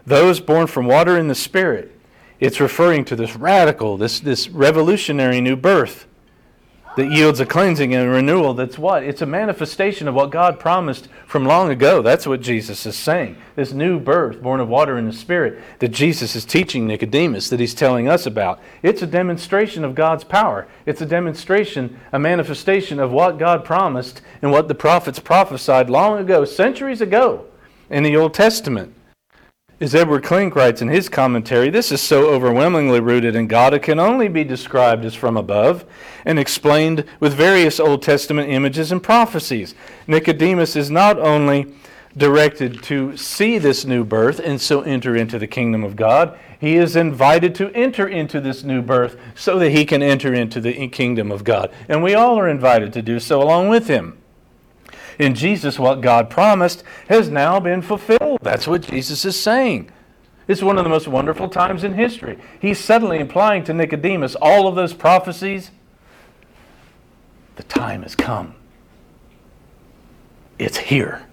[0.05, 1.95] Those born from water and the Spirit
[2.41, 6.07] It's referring to this radical, this, this revolutionary new birth
[6.99, 9.05] that yields a cleansing and a renewal that's what?
[9.05, 12.03] It's a manifestation of what God promised from long ago.
[12.03, 13.37] That's what Jesus is saying.
[13.55, 17.61] This new birth, born of water and the Spirit, that Jesus is teaching Nicodemus, that
[17.61, 18.59] he's telling us about.
[18.83, 20.67] It's a demonstration of God's power.
[20.87, 26.19] It's a demonstration, a manifestation of what God promised and what the prophets prophesied long
[26.19, 27.47] ago, centuries ago
[27.89, 28.93] in the Old Testament.
[29.81, 33.83] As Edward Klink writes in his commentary, this is so overwhelmingly rooted in God it
[33.85, 35.85] can only be described as from above
[36.25, 39.77] and explained with various Old Testament images and prophecies.
[40.09, 41.73] Nicodemus is not only
[42.17, 46.75] directed to see this new birth and so enter into the kingdom of God, he
[46.75, 50.89] is invited to enter into this new birth so that he can enter into the
[50.89, 51.73] kingdom of God.
[51.89, 54.19] And we all are invited to do so along with him
[55.19, 58.39] in Jesus, what God promised has now been fulfilled.
[58.43, 59.91] That's what Jesus is saying.
[60.47, 62.39] It's one of the most wonderful times in history.
[62.61, 65.71] He's suddenly implying to Nicodemus all of those prophecies.
[67.57, 68.55] The time has come.
[70.59, 71.27] It's here.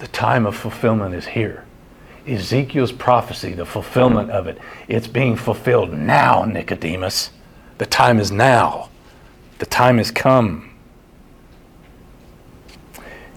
[0.00, 1.64] The time of fulfillment is here.
[2.26, 7.30] Ezekiel's prophecy, the fulfillment of it, it's being fulfilled now, Nicodemus.
[7.78, 8.90] The time is now.
[9.58, 10.70] The time has come.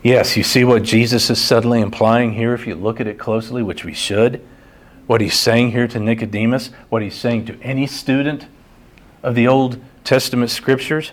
[0.04, 3.62] Yes, you see what Jesus is subtly implying here if you look at it closely,
[3.62, 4.42] which we should.
[5.06, 8.48] What he's saying here to Nicodemus, what he's saying to any student
[9.22, 11.12] of the Old Testament scriptures,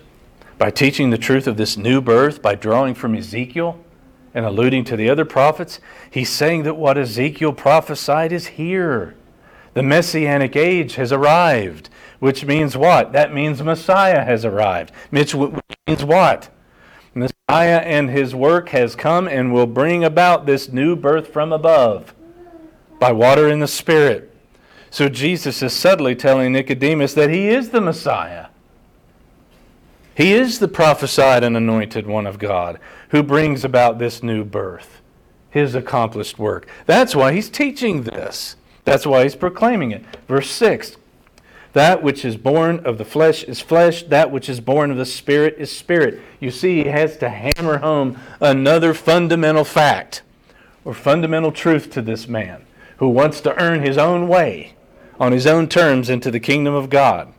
[0.57, 3.79] by teaching the truth of this new birth, by drawing from Ezekiel
[4.33, 5.81] and alluding to the other prophets,
[6.11, 9.15] he's saying that what Ezekiel prophesied is here.
[9.75, 13.13] The Messianic age has arrived, which means what?
[13.13, 14.93] That means Messiah has arrived.
[15.11, 16.49] Which means what?
[17.19, 22.15] Messiah and his work has come and will bring about this new birth from above
[22.99, 24.35] by water and the Spirit.
[24.91, 28.47] So Jesus is subtly telling Nicodemus that he is the Messiah.
[30.15, 35.01] He is the prophesied and anointed one of God who brings about this new birth,
[35.51, 36.69] his accomplished work.
[36.87, 38.57] That's why he's teaching this.
[38.85, 40.05] That's why he's proclaiming it.
[40.27, 40.97] Verse 6
[41.73, 45.05] that which is born of the flesh is flesh, that which is born of the
[45.05, 46.21] spirit is spirit.
[46.41, 50.23] You see, he has to hammer home another fundamental fact
[50.85, 52.65] or fundamental truth to this man
[52.97, 54.75] who wants to earn his own way
[55.21, 57.33] on his own terms into the kingdom of God.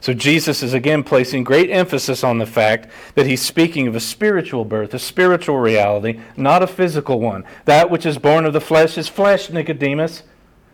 [0.00, 4.00] So Jesus is again placing great emphasis on the fact that he's speaking of a
[4.00, 7.44] spiritual birth, a spiritual reality, not a physical one.
[7.66, 10.24] That which is born of the flesh is flesh, Nicodemus,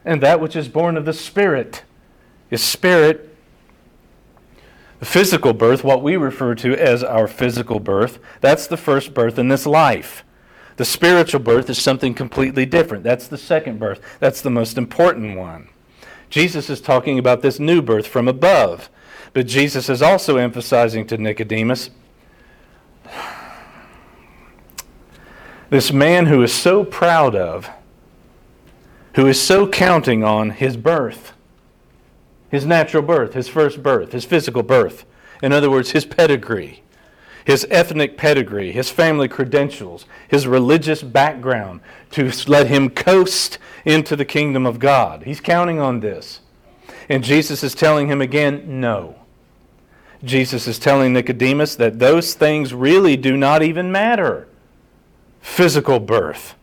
[0.03, 1.83] and that which is born of the spirit
[2.51, 3.35] is spirit.
[5.01, 9.39] The physical birth, what we refer to as our physical birth, that's the first birth
[9.39, 10.25] in this life.
[10.77, 13.05] The spiritual birth is something completely different.
[13.05, 14.01] That's the second birth.
[14.21, 15.69] That's the most important one.
[16.31, 18.91] Jesus is talking about this new birth from above.
[19.33, 21.91] But Jesus is also emphasizing to Nicodemus
[25.71, 27.69] this man who is so proud of,
[29.15, 31.33] who is so counting on his birth
[32.51, 35.05] his natural birth, his first birth, his physical birth.
[35.43, 36.83] In other words, his pedigree,
[37.45, 41.81] his ethnic pedigree, his family credentials, his religious background
[42.11, 45.23] to let him coast into the kingdom of God.
[45.23, 46.41] He's counting on this.
[47.09, 49.17] And Jesus is telling him again, no.
[50.23, 54.49] Jesus is telling Nicodemus that those things really do not even matter.
[55.41, 56.55] Physical birth.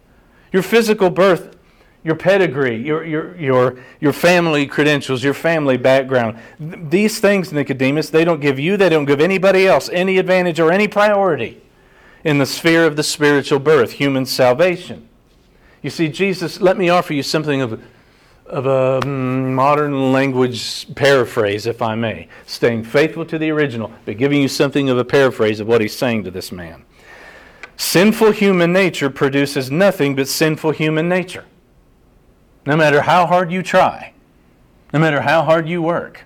[0.52, 1.55] Your physical birth
[2.06, 6.38] your pedigree, your, your, your, your family credentials, your family background.
[6.60, 10.72] These things, Nicodemus, they don't give you, they don't give anybody else any advantage or
[10.72, 11.60] any priority
[12.24, 15.10] in the sphere of the spiritual birth, human salvation.
[15.82, 17.82] You see, Jesus, let me offer you something of,
[18.46, 24.20] of a mm, modern language paraphrase, if I may, staying faithful to the original, but
[24.20, 26.86] giving you something of a paraphrase of what he's saying to this man.
[27.78, 31.46] Sinful human nature produces nothing but sinful human nature
[32.66, 34.14] no matter how hard you try,
[34.94, 36.26] no matter how hard you work.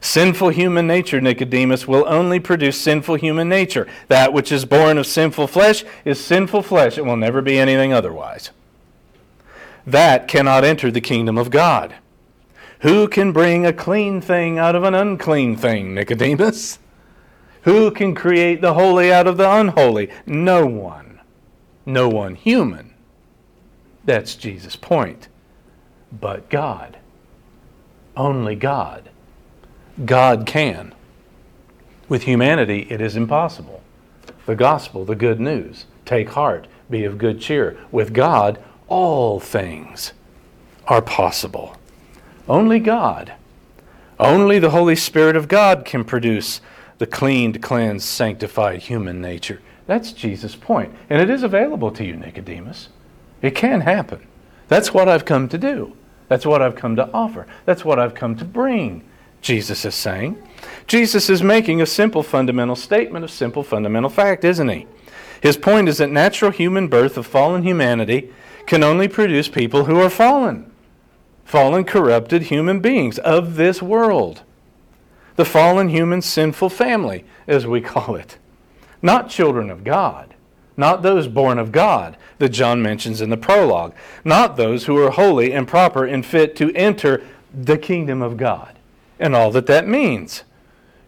[0.00, 3.86] Sinful human nature, Nicodemus, will only produce sinful human nature.
[4.08, 6.98] That which is born of sinful flesh is sinful flesh.
[6.98, 8.50] It will never be anything otherwise.
[9.86, 11.94] That cannot enter the kingdom of God.
[12.80, 16.80] Who can bring a clean thing out of an unclean thing, Nicodemus?
[17.62, 20.10] Who can create the holy out of the unholy?
[20.26, 21.20] No one.
[21.86, 22.92] No one human.
[24.04, 25.28] That's Jesus' point
[26.20, 26.98] but God.
[28.16, 29.08] Only God.
[30.04, 30.94] God can.
[32.08, 33.82] With humanity, it is impossible.
[34.46, 35.86] The gospel, the good news.
[36.04, 37.78] Take heart, be of good cheer.
[37.90, 40.12] With God, all things
[40.86, 41.76] are possible.
[42.48, 43.32] Only God,
[44.18, 46.60] only the Holy Spirit of God can produce
[46.98, 49.60] the cleaned, cleansed, sanctified human nature.
[49.86, 50.94] That's Jesus' point.
[51.10, 52.88] And it is available to you, Nicodemus.
[53.40, 54.26] It can happen.
[54.68, 55.96] That's what I've come to do.
[56.32, 57.46] That's what I've come to offer.
[57.66, 59.04] That's what I've come to bring,
[59.42, 60.42] Jesus is saying.
[60.86, 64.86] Jesus is making a simple fundamental statement of simple fundamental fact, isn't he?
[65.42, 68.32] His point is that natural human birth of fallen humanity
[68.64, 70.72] can only produce people who are fallen,
[71.44, 74.40] fallen, corrupted human beings of this world.
[75.36, 78.38] The fallen human sinful family, as we call it.
[79.02, 80.34] Not children of God,
[80.76, 83.94] not those born of God that John mentions in the prologue,
[84.24, 88.78] not those who are holy and proper and fit to enter the kingdom of God
[89.22, 90.42] and all that that means.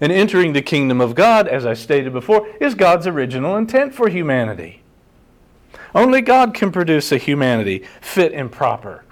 [0.00, 4.08] And entering the kingdom of God, as I stated before, is God's original intent for
[4.08, 4.82] humanity.
[5.94, 9.04] Only God can produce a humanity fit and proper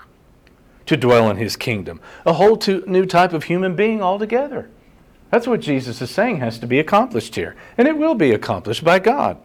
[0.86, 4.68] to dwell in his kingdom, a whole new type of human being altogether.
[5.30, 8.84] That's what Jesus is saying has to be accomplished here, and it will be accomplished
[8.84, 9.38] by God.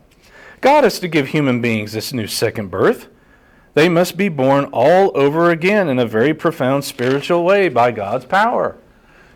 [0.61, 3.07] God is to give human beings this new second birth.
[3.73, 8.25] They must be born all over again in a very profound spiritual way by God's
[8.25, 8.77] power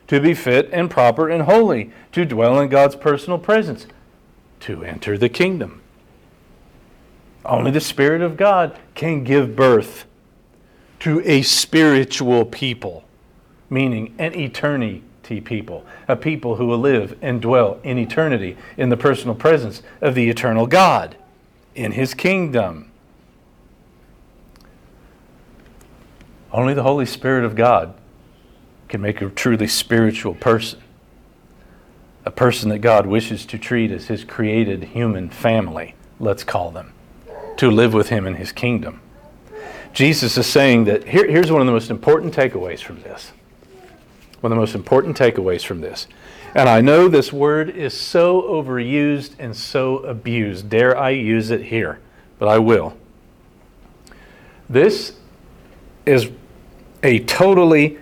[0.07, 3.88] to be fit and proper and holy, to dwell in God's personal presence,
[4.59, 5.82] to enter the kingdom.
[7.45, 10.05] Only the Spirit of God can give birth
[10.99, 13.05] to a spiritual people,
[13.69, 18.97] meaning an eternity people, a people who will live and dwell in eternity in the
[18.97, 21.15] personal presence of the eternal God
[21.76, 22.91] in his kingdom.
[26.51, 27.93] Only the Holy Spirit of God
[28.89, 30.82] can make a truly spiritual person,
[32.26, 36.91] a person that God wishes to treat as his created human family, let's call them,
[37.55, 38.99] to live with him in his kingdom.
[39.93, 43.32] Jesus is saying that here, here's one of the most important takeaways from this
[44.41, 46.07] one of the most important takeaways from this.
[46.53, 50.69] And I know this word is so overused and so abused.
[50.69, 51.99] Dare I use it here?
[52.39, 52.97] But I will.
[54.69, 55.13] This
[56.05, 56.29] is
[57.03, 57.99] a totally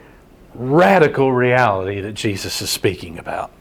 [0.53, 3.51] radical reality that Jesus is speaking about.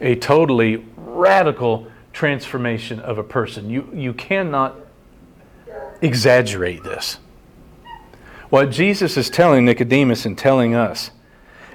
[0.00, 3.70] A totally radical transformation of a person.
[3.70, 4.76] You, you cannot
[6.00, 7.18] exaggerate this.
[8.50, 11.10] What Jesus is telling Nicodemus and telling us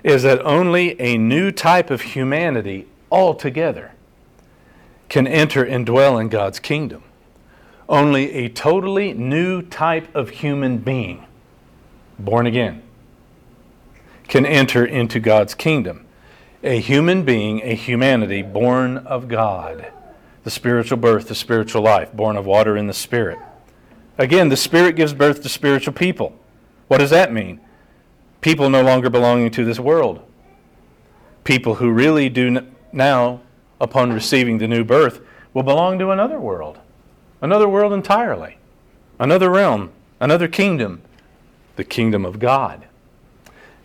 [0.04, 3.91] is that only a new type of humanity altogether
[5.08, 7.04] can enter and dwell in God's kingdom.
[7.88, 11.26] Only a totally new type of human being,
[12.18, 12.82] born again,
[14.28, 16.06] can enter into God's kingdom.
[16.64, 19.91] A human being, a humanity born of God,
[20.43, 23.38] the spiritual birth, the spiritual life, born of water and the Spirit.
[24.18, 26.38] Again, the Spirit gives birth to spiritual people.
[26.88, 27.60] What does that mean?
[28.43, 30.21] People no longer belonging to this world.
[31.43, 33.41] People who really do now,
[33.81, 35.21] upon receiving the new birth,
[35.53, 36.77] will belong to another world,
[37.41, 38.57] another world entirely,
[39.17, 41.01] another realm, another kingdom,
[41.77, 42.85] the kingdom of God.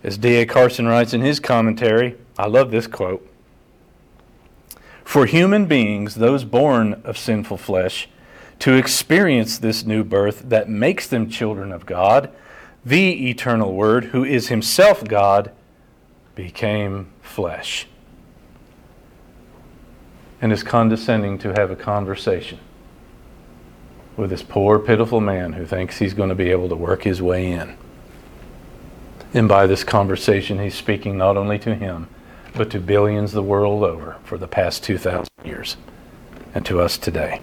[0.03, 0.45] As D.A.
[0.45, 3.27] Carson writes in his commentary, I love this quote
[5.03, 8.09] For human beings, those born of sinful flesh,
[8.59, 12.29] to experience this new birth that makes them children of God
[12.85, 15.51] the eternal Word, who is himself God,
[16.35, 17.87] became flesh
[20.41, 22.59] and is condescending to have a conversation
[24.15, 27.21] with this poor, pitiful man who thinks he's going to be able to work his
[27.21, 27.77] way in.
[29.33, 32.07] And by this conversation, he's speaking not only to him,
[32.53, 35.77] but to billions the world over for the past 2,000 years
[36.53, 37.41] and to us today.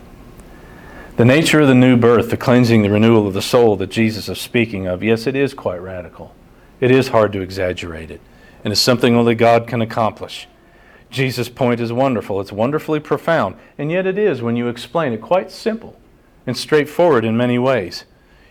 [1.16, 4.28] The nature of the new birth, the cleansing, the renewal of the soul that Jesus
[4.28, 6.34] is speaking of, yes, it is quite radical.
[6.78, 8.20] It is hard to exaggerate it,
[8.62, 10.46] and it's something only God can accomplish.
[11.08, 12.38] Jesus' point is wonderful.
[12.38, 15.98] It's wonderfully profound, and yet it is, when you explain it, quite simple
[16.46, 18.04] and straightforward in many ways.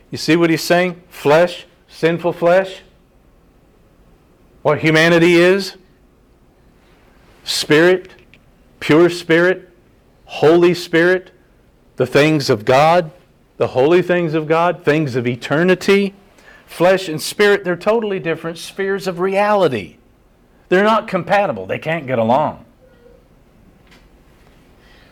[0.09, 1.03] You see what he's saying?
[1.07, 2.81] Flesh, sinful flesh.
[4.63, 5.75] What humanity is?
[7.43, 8.09] Spirit,
[8.79, 9.69] pure spirit,
[10.25, 11.31] Holy Spirit,
[11.95, 13.11] the things of God,
[13.57, 16.13] the holy things of God, things of eternity.
[16.65, 19.97] Flesh and spirit, they're totally different spheres of reality.
[20.67, 22.65] They're not compatible, they can't get along.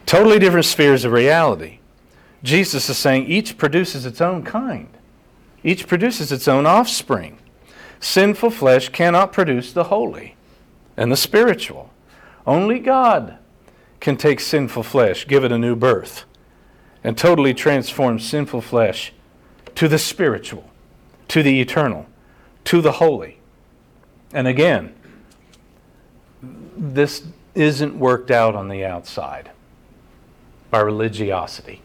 [0.05, 1.79] Totally different spheres of reality.
[2.41, 4.89] Jesus is saying each produces its own kind,
[5.63, 7.37] each produces its own offspring.
[7.99, 10.35] Sinful flesh cannot produce the holy
[10.97, 11.91] and the spiritual.
[12.45, 13.37] Only God
[14.01, 16.25] can take sinful flesh, give it a new birth
[17.03, 19.13] and totally transform sinful flesh
[19.75, 20.69] to the spiritual,
[21.27, 22.05] to the eternal,
[22.65, 23.37] to the holy.
[24.33, 24.93] And again,
[26.77, 27.23] this
[27.55, 29.51] isn't worked out on the outside
[30.71, 31.81] by religiosity,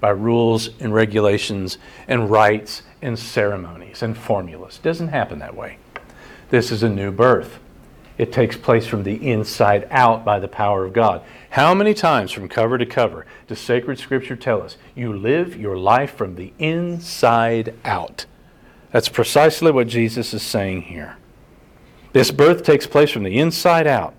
[0.00, 4.78] by rules and regulations and rites and ceremonies and formulas.
[4.78, 5.78] It doesn't happen that way.
[6.50, 7.58] This is a new birth.
[8.18, 11.22] It takes place from the inside out by the power of God.
[11.52, 15.76] How many times from cover to cover does sacred scripture tell us you live your
[15.76, 18.24] life from the inside out?
[18.90, 21.18] That's precisely what Jesus is saying here.
[22.14, 24.14] This birth takes place from the inside out,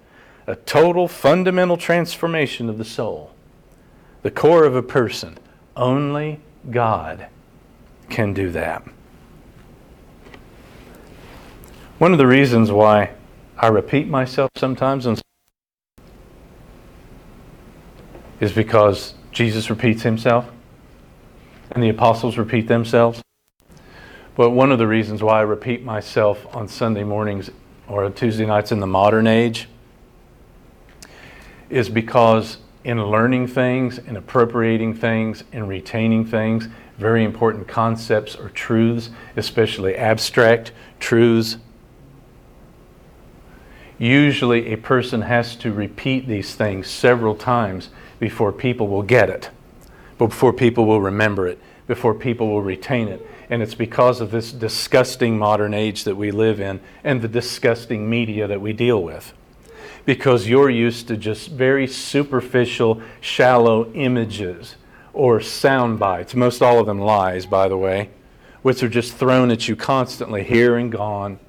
[0.45, 3.33] a total fundamental transformation of the soul,
[4.21, 5.39] the core of a person.
[5.75, 7.25] Only God
[8.11, 8.83] can do that.
[11.97, 13.15] One of the reasons why
[13.57, 15.07] I repeat myself sometimes
[18.43, 20.51] is because Jesus repeats himself
[21.71, 23.21] and the apostles repeat themselves.
[24.35, 27.49] But one of the reasons why I repeat myself on Sunday mornings
[27.87, 29.69] or Tuesday nights in the modern age
[31.69, 36.67] is because in learning things, in appropriating things, in retaining things,
[36.97, 41.55] very important concepts or truths, especially abstract truths,
[43.97, 47.89] usually a person has to repeat these things several times
[48.23, 49.49] before people will get it,
[50.17, 53.27] before people will remember it, before people will retain it.
[53.49, 58.09] And it's because of this disgusting modern age that we live in and the disgusting
[58.09, 59.33] media that we deal with.
[60.05, 64.77] Because you're used to just very superficial, shallow images
[65.11, 68.09] or sound bites, most all of them lies, by the way,
[68.61, 71.39] which are just thrown at you constantly, here and gone.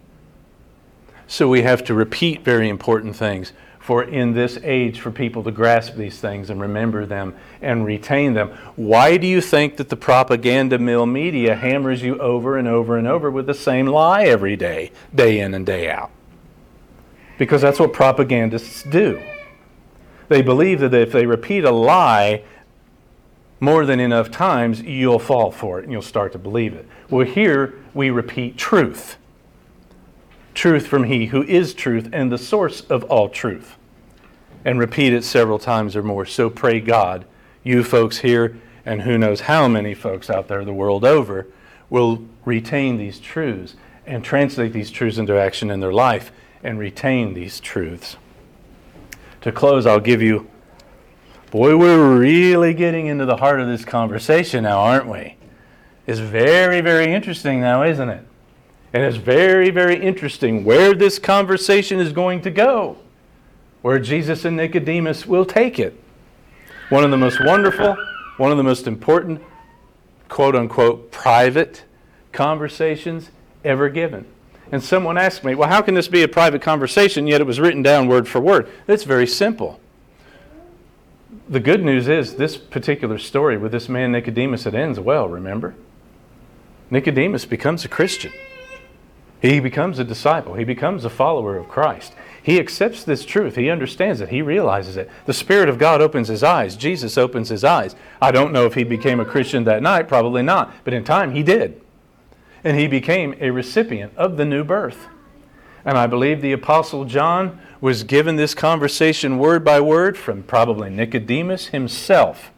[1.28, 3.52] So we have to repeat very important things
[3.84, 8.32] for in this age for people to grasp these things and remember them and retain
[8.32, 8.48] them.
[8.76, 13.06] Why do you think that the propaganda mill media hammers you over and over and
[13.06, 16.10] over with the same lie every day, day in and day out?
[17.36, 19.22] Because that's what propagandists do.
[20.28, 22.42] They believe that if they repeat a lie
[23.60, 26.88] more than enough times, you'll fall for it and you'll start to believe it.
[27.10, 29.18] Well, here we repeat truth
[30.54, 33.76] truth from He who is truth and the source of all truth.
[34.64, 36.24] And repeat it several times or more.
[36.24, 37.26] So pray God,
[37.62, 41.46] you folks here, and who knows how many folks out there the world over,
[41.90, 43.76] will retain these truths
[44.06, 46.32] and translate these truths into action in their life
[46.62, 48.16] and retain these truths.
[49.42, 50.48] To close, I'll give you,
[51.50, 55.36] boy, we're really getting into the heart of this conversation now, aren't we?
[56.06, 58.26] It's very, very interesting now, isn't it?
[58.94, 62.96] And it's very, very interesting where this conversation is going to go,
[63.82, 66.00] where Jesus and Nicodemus will take it.
[66.90, 67.96] One of the most wonderful,
[68.36, 69.42] one of the most important,
[70.28, 71.82] quote unquote, private
[72.30, 73.32] conversations
[73.64, 74.26] ever given.
[74.70, 77.58] And someone asked me, well, how can this be a private conversation yet it was
[77.58, 78.70] written down word for word?
[78.86, 79.80] It's very simple.
[81.48, 85.74] The good news is this particular story with this man Nicodemus, it ends well, remember?
[86.92, 88.32] Nicodemus becomes a Christian.
[89.44, 90.54] He becomes a disciple.
[90.54, 92.14] He becomes a follower of Christ.
[92.42, 93.56] He accepts this truth.
[93.56, 94.30] He understands it.
[94.30, 95.10] He realizes it.
[95.26, 96.76] The Spirit of God opens his eyes.
[96.76, 97.94] Jesus opens his eyes.
[98.22, 100.72] I don't know if he became a Christian that night, probably not.
[100.82, 101.78] But in time, he did.
[102.64, 105.08] And he became a recipient of the new birth.
[105.84, 110.88] And I believe the Apostle John was given this conversation word by word from probably
[110.88, 112.50] Nicodemus himself.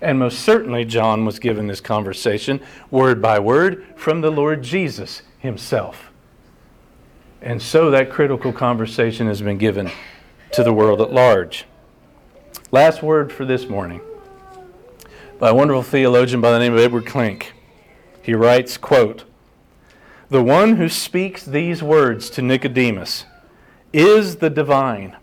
[0.00, 5.22] And most certainly, John was given this conversation word by word from the Lord Jesus
[5.38, 6.10] himself.
[7.40, 9.90] And so that critical conversation has been given
[10.52, 11.64] to the world at large.
[12.72, 14.00] Last word for this morning
[15.38, 17.52] by a wonderful theologian by the name of Edward Klink.
[18.22, 19.24] He writes, quote,
[20.30, 23.26] The one who speaks these words to Nicodemus
[23.92, 25.16] is the divine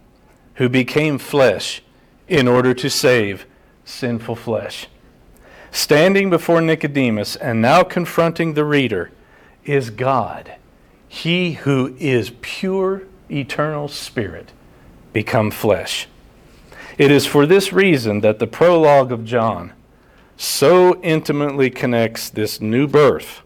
[0.55, 1.83] who became flesh
[2.27, 3.45] in order to save
[3.85, 4.87] sinful flesh.
[5.71, 9.11] Standing before Nicodemus and now confronting the reader,
[9.65, 10.55] is God,
[11.07, 14.51] He who is pure, eternal spirit,
[15.13, 16.07] become flesh.
[16.97, 19.73] It is for this reason that the prologue of John
[20.37, 23.41] so intimately connects this new birth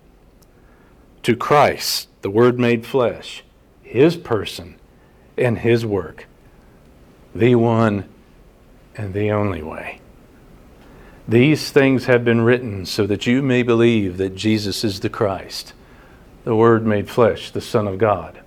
[1.23, 3.43] to Christ, the Word made flesh,
[3.83, 4.79] His person,
[5.37, 6.25] and His work,
[7.35, 8.07] the one
[8.95, 9.99] and the only way.
[11.27, 15.73] These things have been written so that you may believe that Jesus is the Christ
[16.47, 18.39] the Word made flesh, the Son of God,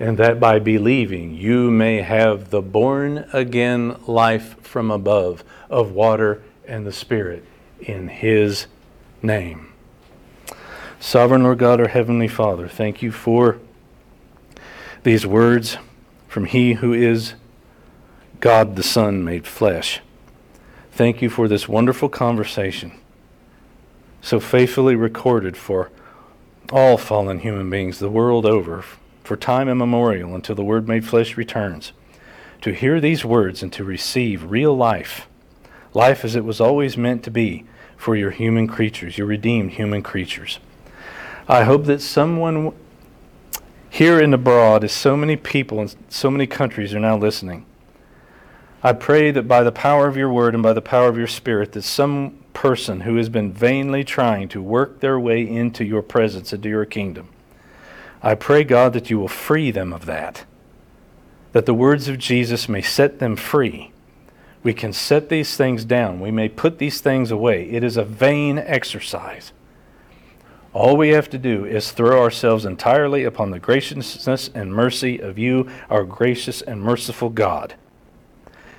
[0.00, 6.42] and that by believing you may have the born again life from above of water
[6.66, 7.44] and the Spirit
[7.78, 8.66] in His
[9.22, 9.72] name.
[10.98, 13.60] Sovereign Lord God, our Heavenly Father, thank you for
[15.04, 15.76] these words
[16.26, 17.34] from He who is
[18.40, 20.00] God the Son made flesh.
[20.94, 22.92] Thank you for this wonderful conversation,
[24.22, 25.90] so faithfully recorded for
[26.70, 28.84] all fallen human beings the world over,
[29.24, 31.92] for time immemorial until the Word made flesh returns.
[32.60, 35.26] To hear these words and to receive real life,
[35.94, 37.64] life as it was always meant to be
[37.96, 40.60] for your human creatures, your redeemed human creatures.
[41.48, 42.72] I hope that someone
[43.90, 47.66] here and abroad, as so many people in so many countries are now listening,
[48.86, 51.26] I pray that by the power of your word and by the power of your
[51.26, 56.02] spirit, that some person who has been vainly trying to work their way into your
[56.02, 57.30] presence, into your kingdom,
[58.22, 60.44] I pray, God, that you will free them of that,
[61.52, 63.90] that the words of Jesus may set them free.
[64.62, 66.20] We can set these things down.
[66.20, 67.70] We may put these things away.
[67.70, 69.54] It is a vain exercise.
[70.74, 75.38] All we have to do is throw ourselves entirely upon the graciousness and mercy of
[75.38, 77.76] you, our gracious and merciful God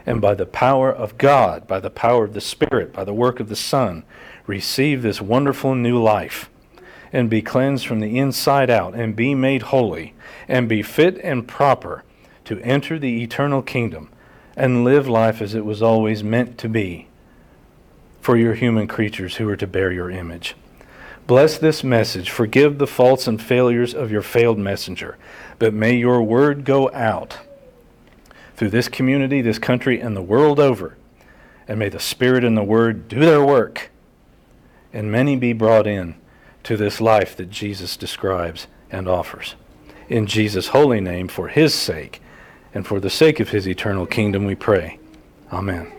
[0.06, 3.40] and by the power of God, by the power of the Spirit, by the work
[3.40, 4.04] of the Son,
[4.46, 6.50] receive this wonderful new life
[7.12, 10.14] and be cleansed from the inside out and be made holy
[10.48, 12.04] and be fit and proper
[12.44, 14.10] to enter the eternal kingdom
[14.56, 17.08] and live life as it was always meant to be
[18.22, 20.56] for your human creatures who are to bear your image.
[21.28, 22.30] Bless this message.
[22.30, 25.18] Forgive the faults and failures of your failed messenger.
[25.58, 27.40] But may your word go out
[28.56, 30.98] through this community, this country, and the world over.
[31.68, 33.90] And may the Spirit and the Word do their work,
[34.94, 36.16] and many be brought in
[36.64, 39.56] to this life that Jesus describes and offers.
[40.08, 42.22] In Jesus' holy name, for His sake,
[42.74, 45.00] and for the sake of His eternal kingdom, we pray.
[45.52, 45.92] Amen.